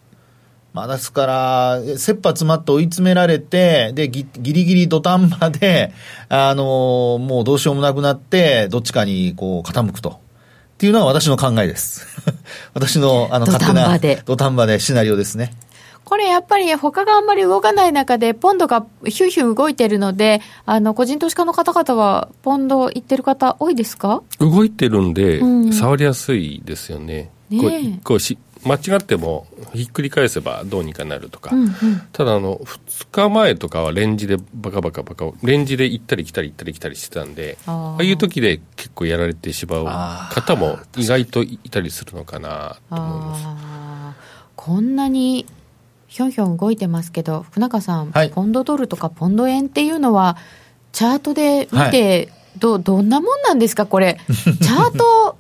[0.74, 5.94] まあ、ですから、切羽詰まって追い詰められて、で、ぎギリギリ土壇場で、
[6.30, 10.10] あのー、もうどうしようもなくなって、どっちかにこう傾くと。
[10.10, 10.14] っ
[10.78, 12.08] ていうのは私の考えです。
[12.74, 15.54] 私の、あの、勝手な土壇場でシナリオですね。
[16.06, 24.24] これやっぱり他があんまり動かない中で、ポンドがヒューヒュー動いてるので、あの、個人投資家の方々は、ポンド行ってる方多いですか？
[24.40, 27.30] 動いてるんで、うん、触りやすいですよね。
[27.50, 31.72] ねこうこうし間違ってもひっくり返せばどうにかなるとか、うんうん、
[32.12, 44.20] ただあの2日前とかはレンジでバカバカバカレンジで行ったり来たり行ったり来たりしてたんでああいう時で結構やられてしまう方も意外といたりするのかなと思います。
[44.56, 45.46] こんなに
[46.08, 50.36] ひょんひょん動いてますけど福永さん、はい、ポンドドルとかポンド円っていうのは
[50.92, 54.20] チャートで見て、ど、はい、どんなもんなんですかこれ。
[54.28, 55.38] チャート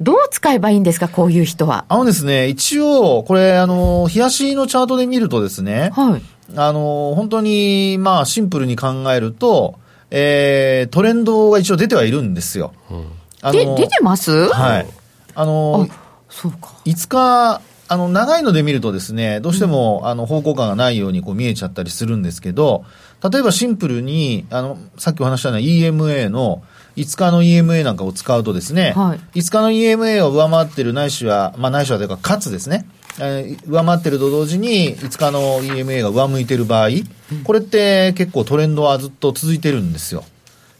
[0.00, 1.86] どう使えばいいんですか、こういう人は？
[1.88, 6.22] あのですね、一応、これ、あの、冷やしのチャートで見るとですね、はい。
[6.54, 9.78] あの、本当に、まあ、シンプルに考えると、
[10.10, 12.72] えー、トレンドが一応出てはいるんですよ。
[12.90, 14.48] うん、で、出てます？
[14.50, 14.86] はい。
[15.34, 15.94] あの、あ
[16.28, 16.74] そうか。
[16.84, 22.84] 5日、あの、長いので見るとですね、どうしても、あの、方向感がないようにこう見えちゃったりするんですけど、
[23.28, 26.62] 例えばシンプルに、あの、さっきお話したのは EMA の、
[26.96, 32.86] 5日の EMA なんかを使うとですね、はい、5日の EMA を上回ってるないしは、まあないしはというか、かつですね、
[33.18, 36.88] えー、上回ってると同時に5日の EMA が上向いてる場合、
[37.44, 40.24] これって結構トレンドはずっと続いてるんですよ。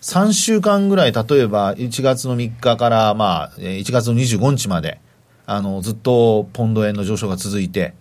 [0.03, 5.01] 3週間ぐらい、例えば1月の3日から、まあ、1月の25日まで、
[5.47, 7.95] あの、ずっとポンド円の上昇が続いて、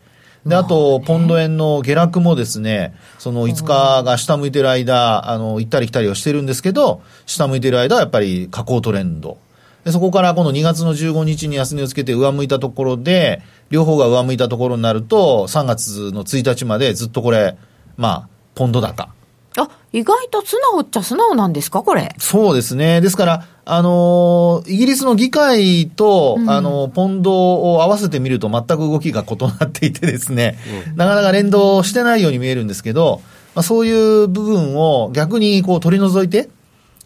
[0.46, 9.38] で、あと、ポンド円の下落もですね、その5日が下向いてる間、あの、行ったり来たりはしてるんですけど、下向いてる間はやっぱり下降トレンド。
[9.84, 13.42] で、そこからこの2月の15日に安値をつけて上向いたところで、
[13.72, 17.58] 両方が上向いたところになると、3月の1日までずっとこれ、
[17.98, 19.10] まあ、ポンド高。
[19.58, 22.14] あ、意外と素直っちゃ素直なんですか、これ？
[22.20, 23.00] そうですね。
[23.02, 30.58] ですから、あのー、イギリスの議会と、うん、あの、ポンドを合わせてみると全く動きが異なっていてですね、
[30.92, 33.22] うん、なかなか連動してないように見えるんですけど、
[33.56, 36.48] まあ、そういう部分を逆にこう取り除いて、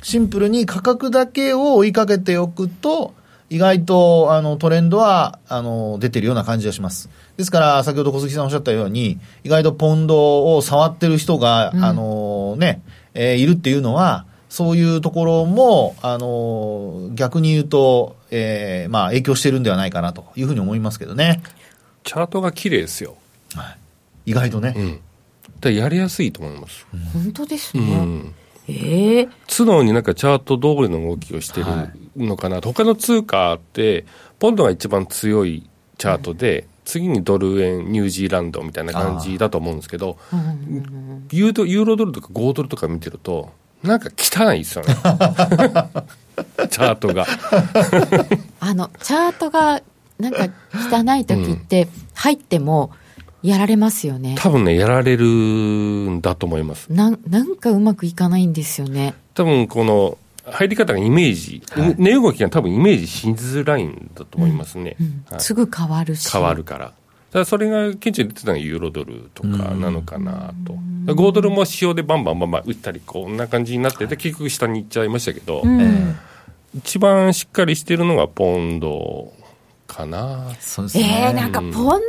[0.01, 3.13] シンプルに価格だけを追いかけておくと、
[3.49, 7.09] 意外とあのトレンドはあの出てるような感じがします。
[7.37, 12.81] ですから、先ほど小杉さんおっしゃったように、意外とポンドを触ってる人が、うん、あのね、
[13.13, 21.41] えー、いるっていうのは、そういうところも、あの逆に言うと、えー、まあ影響してるんではないかなというふうに思いますけどね。
[22.03, 23.15] チャートが綺麗ですよ。
[23.53, 23.71] は
[24.25, 24.31] い。
[24.31, 24.73] 意外とね。
[24.75, 24.99] うん。
[25.61, 26.85] だやりやすいと思います。
[27.13, 27.83] 本当ですね。
[27.83, 28.35] うん
[28.67, 31.65] えー、素直になんかチャート通りの動きをしてる
[32.15, 34.05] のかな、はい、他の通貨って、
[34.37, 40.17] ポンドが一番強いチャートで、次にドル円、ニュージーランドみたいな感じだと思うんですけど、
[41.31, 43.51] ユーユーロドルとか5ドルとか見てると、
[43.83, 44.93] なんか汚いですよね。
[46.69, 47.25] チャートが。
[48.59, 49.81] あの、チャートが
[50.19, 52.91] なんか汚い時って、入っても、
[53.41, 54.35] やられますよね。
[54.37, 56.91] 多分ね、やられるんだと思います。
[56.91, 59.13] ななんかうまくいかないんですよね。
[59.33, 64.95] 多分この、入り方がイメージ、はい、値動きが多分イメージしづらいんだと思いますね。
[64.99, 66.29] うんうんはい、すぐ変わるし。
[66.29, 66.93] 変わるから。
[67.31, 70.73] だそれが顕著に出てたのがユーロドルとかなのかなと。
[71.13, 76.17] 5ドルも塩でバンバンバンバン打ったり、こんな感じになってて、結局下に行っちゃいましたけど、うん、
[76.75, 79.33] 一番しっかりしてるのがポンド
[79.87, 80.55] かな。
[80.59, 81.25] そうですね。
[81.27, 81.99] えー、なんかポンドの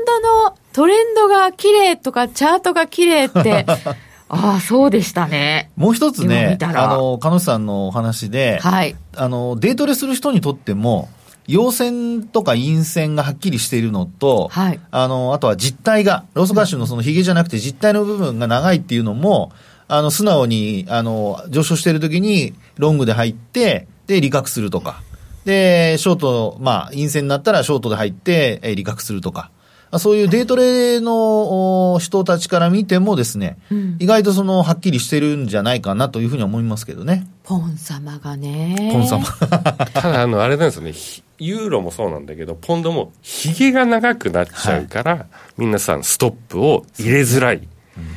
[0.72, 3.66] トレンドが綺麗とか、チャートが綺麗って、
[4.32, 5.72] ああ、そうでしたね。
[5.76, 8.94] もう一つね、あの、鹿野さんのお話で、はい。
[9.16, 11.08] あの、デートレする人にとっても、
[11.50, 19.52] 陽線とか陰線がはっきりしているのと、はい、あの、あとは実体が、ローソク足のそのヒゲじゃなくて実体の部分が長いっていうのも、
[19.88, 25.02] あの、素直に、あの、上昇している時にロングで入って、で、利確するとか。
[25.44, 29.50] で、ショート、まあ、陰線になったらショートで入って、えー、利確するとか。
[29.98, 37.26] そういうデートレの人たちから見てもですね、うん、意外とその、はっきりしてるんじゃないかなというふうに思いますけどね。
[37.42, 38.90] ポン様がね。
[38.92, 39.24] ポン様。
[39.92, 40.92] ただ、あの、あれなんですよね。
[41.40, 45.26] ユーロもそうなんだけど、ポンドもひげが長くなっちゃうから、はい、
[45.58, 47.66] 皆さんストップを入れづらい。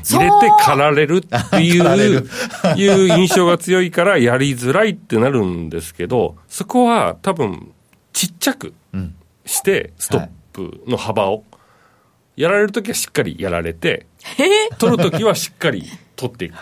[0.05, 2.23] 入れて狩られるっていう
[2.77, 7.73] いう印象が強いからやりづらいってなるんですけど、そこは多分
[8.13, 8.73] ちっちゃく
[9.45, 11.43] して、ストップの幅を、
[12.35, 14.05] やられるときはしっかりやられて、
[14.77, 15.83] 取るときはしっかり
[16.15, 16.55] 取っていく。
[16.55, 16.57] っ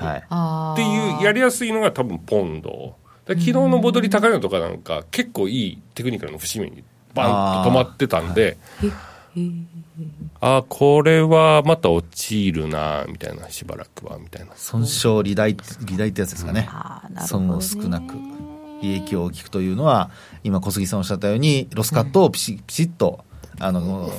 [0.75, 2.95] ていうやりやすいのが多分ポンド。
[3.27, 6.83] 昨日の戻り高いのとかなんか結構いいテクニカルの節目に。
[7.13, 8.57] バンと止まってたんで、
[10.39, 14.53] あこれはまた落ちるなみたいなしばらくはみたいな。
[14.55, 16.69] 損傷利大利大ってやつですかね、
[17.15, 18.13] うん、損を少なく
[18.81, 20.09] 利益を大きくというのは
[20.43, 23.23] 今小杉さんおっしゃったようにロスカットをピシ,、ピシッと
[23.59, 24.11] あの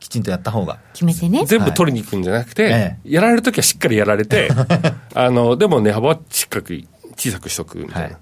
[0.00, 0.80] きちんとやった方が。
[0.94, 1.44] 決めてね。
[1.46, 4.50] 全部取りに行くんじゃなくて、はい、やられる時はしっかりやられて
[5.14, 6.88] あのでも値幅はしっかり
[7.22, 8.16] 小さくしとくみたいな、はい。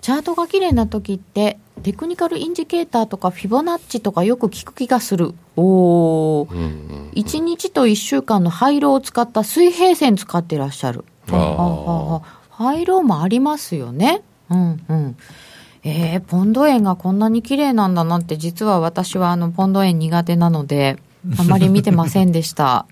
[0.00, 5.34] チャートが綺麗な時ってテクニカルインジケーターとかフィボナッチとかよく聞く気がする。
[5.56, 11.04] おお、うんうん、1日と1週間の廃炉を使った水平線使ってらっしゃる。
[11.30, 14.22] ああ廃炉もありますよね。
[14.50, 15.16] うんうん。
[15.84, 20.96] えー、ポンド円がこんなに綺麗なんだなって実は私はあのポンド円苦手なので
[21.38, 22.86] あまり見てませんでした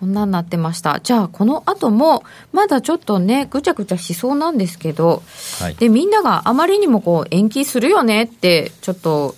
[0.00, 1.00] こんなになってました。
[1.02, 2.22] じゃあ、この後も、
[2.52, 5.22] まだちょっとね、ぐちゃぐちゃしそうなんですけど、
[5.60, 9.34] はい、で、みんながあまりにもこう、延期するよねって、ちょっと、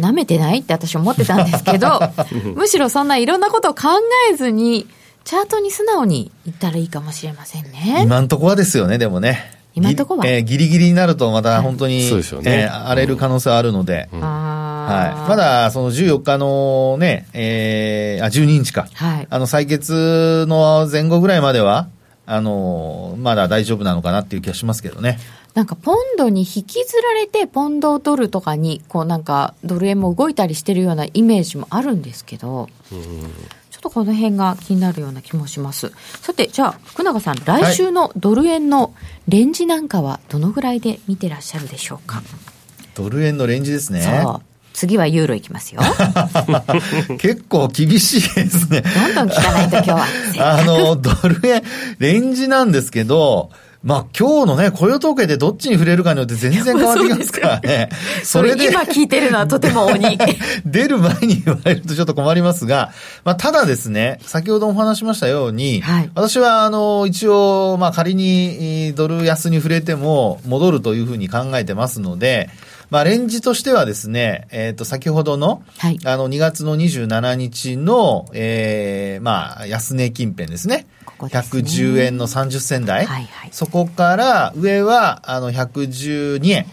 [0.00, 2.00] 舐めてないって私思ってたんですけど、
[2.56, 3.88] むしろそんないろんなことを考
[4.32, 4.88] えずに、
[5.24, 8.00] チャートに素直にいったらいいかもしれませんね。
[8.02, 9.52] 今んとこはですよね、でもね。
[9.74, 14.08] 今んとこは、えー、ギリギリになるとまた本当に、そうですよね、えー、荒れる可能性はあるので。
[14.12, 14.43] うん、あ
[14.84, 18.86] はい、まだその14日のね、えー、あ、12日か。
[18.94, 19.26] はい。
[19.28, 21.88] あの、採決の前後ぐらいまでは、
[22.26, 25.18] あの、まだ大丈夫なのかなっていう気がしますけどね。
[25.54, 35.92] なんかポンドに引きずられて、ポンドドルとかに、こうなんかドル円も動いたりしてるようなイメージもあるんですけど、ちょっとこの辺が気になるような気もします。
[36.22, 38.94] さて、じゃあ、福永さん、来週のドル円の
[39.28, 42.22] レンジなんかはどのぐらいで見てらっしゃるでしょうか？
[42.96, 44.00] ドル円のレンジですね。
[44.02, 44.53] そう。
[44.74, 45.80] 次はユーロいきますよ。
[47.18, 48.82] 結構厳しいですね。
[49.14, 50.06] どんどん聞かないと今日は。
[50.58, 51.62] あの、ドル円、
[52.00, 53.50] レンジなんですけど、
[53.84, 57.88] まあ今日のね、雇用統計でどっちに触れるかによって全然変わってきますからね。
[58.24, 58.66] それで。
[58.66, 60.18] 今聞いてるのはとても鬼。
[60.66, 62.90] 出る前に言われるとちょっと困りますが、
[63.24, 72.50] まあただですね、先ほどもお話しましたように、はい、私はあの、一応、まあ仮にドル安に触れても戻るというふうに考えてますので、
[72.94, 80.86] まあ、レンジとしてはですね、えっ、ー、と、先ほどの、はい、あの、2月の27日の、ええー、まあ、安値近辺ですね。
[81.04, 83.04] ここね110円の30銭台。
[83.04, 86.66] はいはい、そこから上は、あの、112円。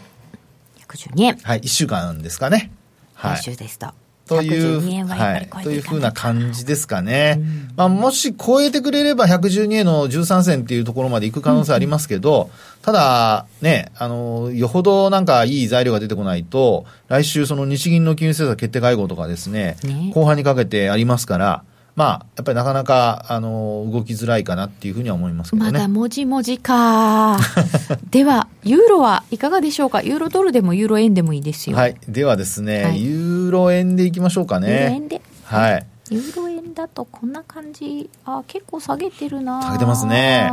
[0.88, 1.38] 112円。
[1.38, 2.72] はい、1週間ですかね。
[3.16, 3.38] はい。
[3.38, 3.88] 来週ですと。
[4.32, 5.72] という、はい、と。
[5.72, 5.78] い。
[5.80, 7.36] うふうな感じですかね。
[7.38, 20.12] うん、まあ、もし超えてくれれば112円の13銭っていうところまで行く可能性ありますけど、うん、ただ、ね、あの、よほどなんかいい材料が出てこないと、来週その日銀の金融政策決定会合とかですね、ね。
[20.14, 21.64] 後半にかけてありますから、
[21.96, 25.72] まあ、やっぱりなかなか、あの、動きづらいかなっていうふうには思いますけどね。
[25.72, 27.38] まだもじもじか。
[28.12, 30.02] では、ユーロはいかがでしょうか？
[30.02, 31.76] ユーロドルでもユーロ円でもいいですよ。
[31.76, 31.98] はい。
[32.08, 34.70] ではですね、はい、ユーロ円でいきましょうかね。
[34.70, 35.22] ユーロ円で。
[35.44, 35.86] はい。
[36.10, 38.10] ユーロ円だとこんな感じ。
[38.26, 40.52] あ、結構下げてるな下げてますね。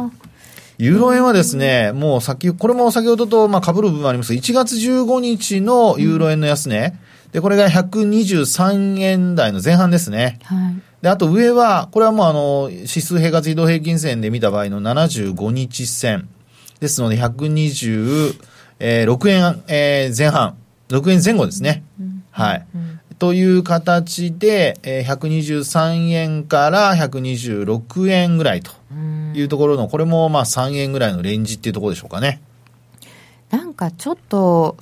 [0.78, 6.94] ユーロ円はですね、もう先、これも先ほどと、まあ、被る部分ありますが、1月15日のユーロ円の安値、
[7.26, 10.38] うん、で、これが123円台の前半ですね。
[10.44, 10.87] はい。
[11.02, 16.28] で、あと上は、これはもうあの、指数平滑移動平均線で見た場合の75日線。
[16.80, 18.36] ですので、126
[19.30, 20.56] 円、えー、前半、
[20.88, 21.82] 6円前後ですね。
[22.00, 22.66] うん、はい。
[22.74, 28.70] うん、という形で、えー、123円から126円ぐらいと
[29.34, 32.40] いうところの、これもまあ3円ぐらいのレンジっていうところでしょうかね。
[33.50, 34.76] なんかちょっと、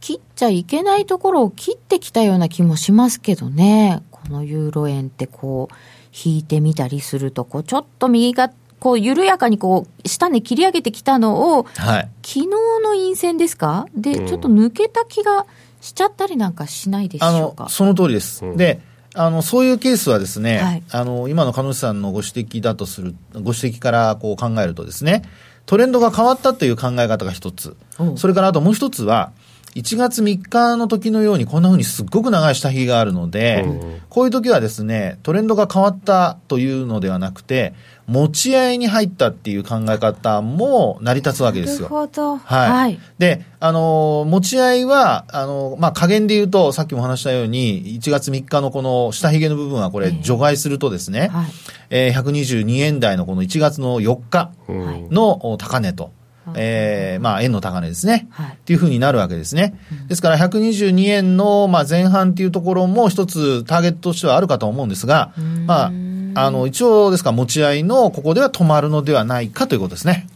[0.00, 4.02] 切っちゃいけないところを切ってきたような気もしますけどね。
[4.26, 5.74] このユーロ円ってこう、
[6.12, 8.50] 引いてみたりすると、こう、ちょっと右が、
[8.80, 13.86] こう、緩やかにこう、下に切り上げてきたのを、はい、昨日の陰線ですか？
[13.94, 15.46] で、ちょっと抜けた気が
[15.80, 17.68] しちゃったりなんかしないでしょうか？
[17.68, 18.44] その通りです。
[18.44, 18.80] うん、で、
[19.14, 25.22] あの、そういうケースはですね、はい、あの、今の彼女さんのご指摘だとする、ご指摘からこう考えるとですね、
[25.66, 27.76] トレンドが変わったという考え方が一つ。
[28.16, 29.32] それからあともう一つは、
[29.74, 37.74] 1月3日の時のようにこんな風にすっごく長い下髭があるので、うん、こういう時はですね、トレンドが変わったというのではなくて、
[38.06, 41.88] 持ち合いに入ったっていう考え方も成り立つわけですよ。
[41.88, 42.36] なるほど。
[42.36, 42.70] はい。
[42.70, 51.46] はい、で、あの、持ち合いは、あの、まあ、加減で言うと、さっきも話したように、1月3日のこの下髭の部分はこれ除外するとですね、はい、
[51.90, 56.12] えー、122円台のこの1月の4日の高値と。
[56.54, 58.28] えー、まあ、円の高値ですね。
[58.30, 59.78] はい、っていうふうになるわけですね。
[60.08, 65.32] ですから、122円の、まあ、前半っていうところも一つターゲットとしてはあるかと思うんですが、
[65.66, 65.92] まあ、
[66.34, 70.26] あの、一応ですか持ち合いのここでは止まるのではないかということですね。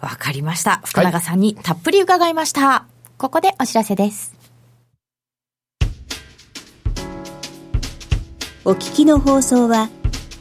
[0.00, 0.80] わかりました。
[0.84, 2.66] 福永さんにたっぷり伺いました。
[2.66, 4.34] はい、ここでお知らせです。
[8.64, 9.88] お聞きの放送は、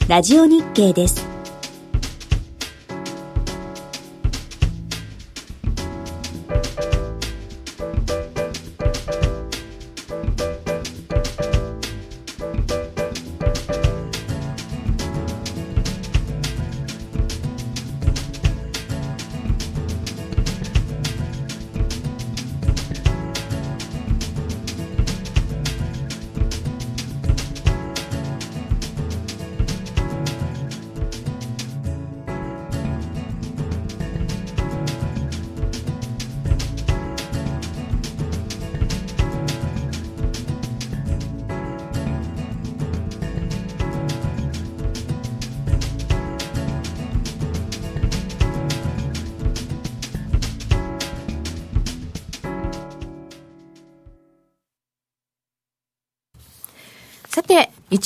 [0.08, 1.29] ラジオ日経です。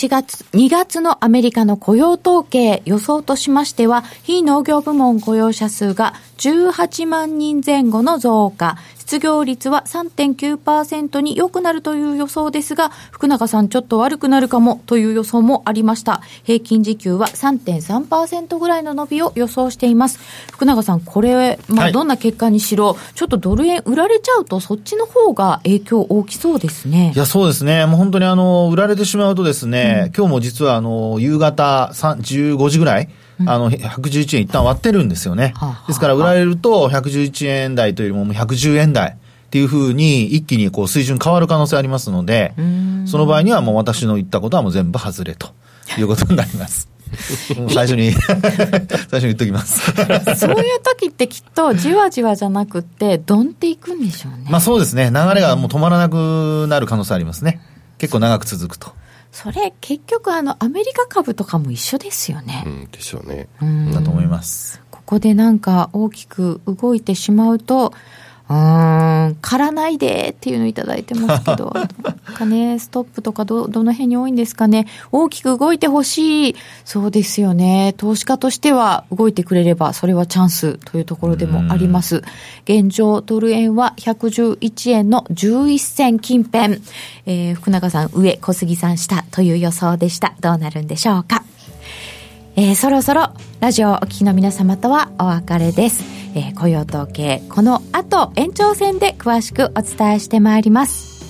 [0.04, 8.78] 1月、2月のアメリカの雇用統計予想としましては、非農業部門雇用者数が18万人前後の増加、
[9.14, 16.22] 失業率は3.9%に良くなるという予想ですが、福永さんちょっと悪くなるかもという予想もありました。
[16.46, 20.20] 平均時給は3.3%ぐらいの伸びを予想しています。
[20.52, 27.14] 福永さん、これ、まあ、どんな結果にしろ、はい、ちょっとドル円売られちゃうと、そっちの方が影響大きそうですね。
[27.16, 27.86] いや、そうですね。
[27.86, 33.10] もう本当にあの、売られてしまうとですね、うん、今日も実はあの、夕方15時ぐらい、
[33.46, 35.54] あの、111円一旦割ってるんですよね。
[35.88, 39.18] ですから、売られると111円台というよりも110円台。
[39.54, 42.56] っていうふうに一気にこう水準変わる可能性ありますので、
[43.06, 45.50] その場合にはもう私の言ったことはもう全部外れと
[46.00, 46.90] いうことになります。
[47.70, 48.42] 最初に 最
[49.12, 49.92] 初に言っときます。
[50.38, 54.48] そういう時ってきっとじわじわじゃなくてどんっていくんでしょうね。
[54.50, 55.12] まあそうですね。
[55.14, 57.62] 流れがもう止まらなくなる可能性ありますね。
[58.00, 58.92] 結構長く続くと
[59.34, 62.64] それ結局あのアメリカ株とかも一緒ですよね。
[62.66, 63.50] うん、でしょうね。
[63.92, 64.80] だと思います。
[64.92, 67.94] ここでなんか大きく動いてしまうと、
[68.50, 71.74] うん、刈らないでっていうのいただいてますけど、
[72.36, 74.86] かね、ストップとかど、どの辺に多いんですかね。
[75.12, 76.56] 大きく動いてほしい。
[76.84, 77.94] そうですよね。
[77.98, 82.22] 投資家としては動いてくれれば、それはチャンスというところでもあります。
[82.66, 86.82] 現状、ドル円は111円の11銭近辺。
[87.26, 90.34] えー、福永さん上、小杉さん下という予想でした。
[90.42, 91.44] どうなるんでしょうか。
[92.56, 93.30] えー、そろそろ
[93.62, 96.04] ラジオをお聞きの皆様とはお別れです。
[96.36, 101.24] えー、雇用統計、この後延長戦で詳しくお伝えしてまいります。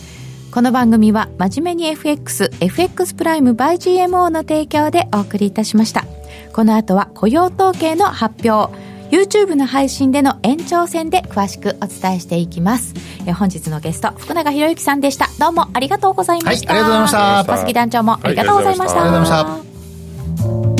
[0.51, 6.05] この番組は真面目に FX、FX プライム by GMO の提供でお送りいたしました。
[6.51, 8.73] この後は雇用統計の発表。
[9.09, 12.95] YouTube の配信での延長戦で詳しくお伝えしていきます。
[13.25, 15.29] え本日のゲスト、福永博之さんでした。
[15.39, 16.73] どうもありがとうございました。
[16.73, 17.53] はい、ありがとうございました。
[17.53, 19.01] 小杉団長もありがとうございました。
[19.01, 20.72] ありがとうございました。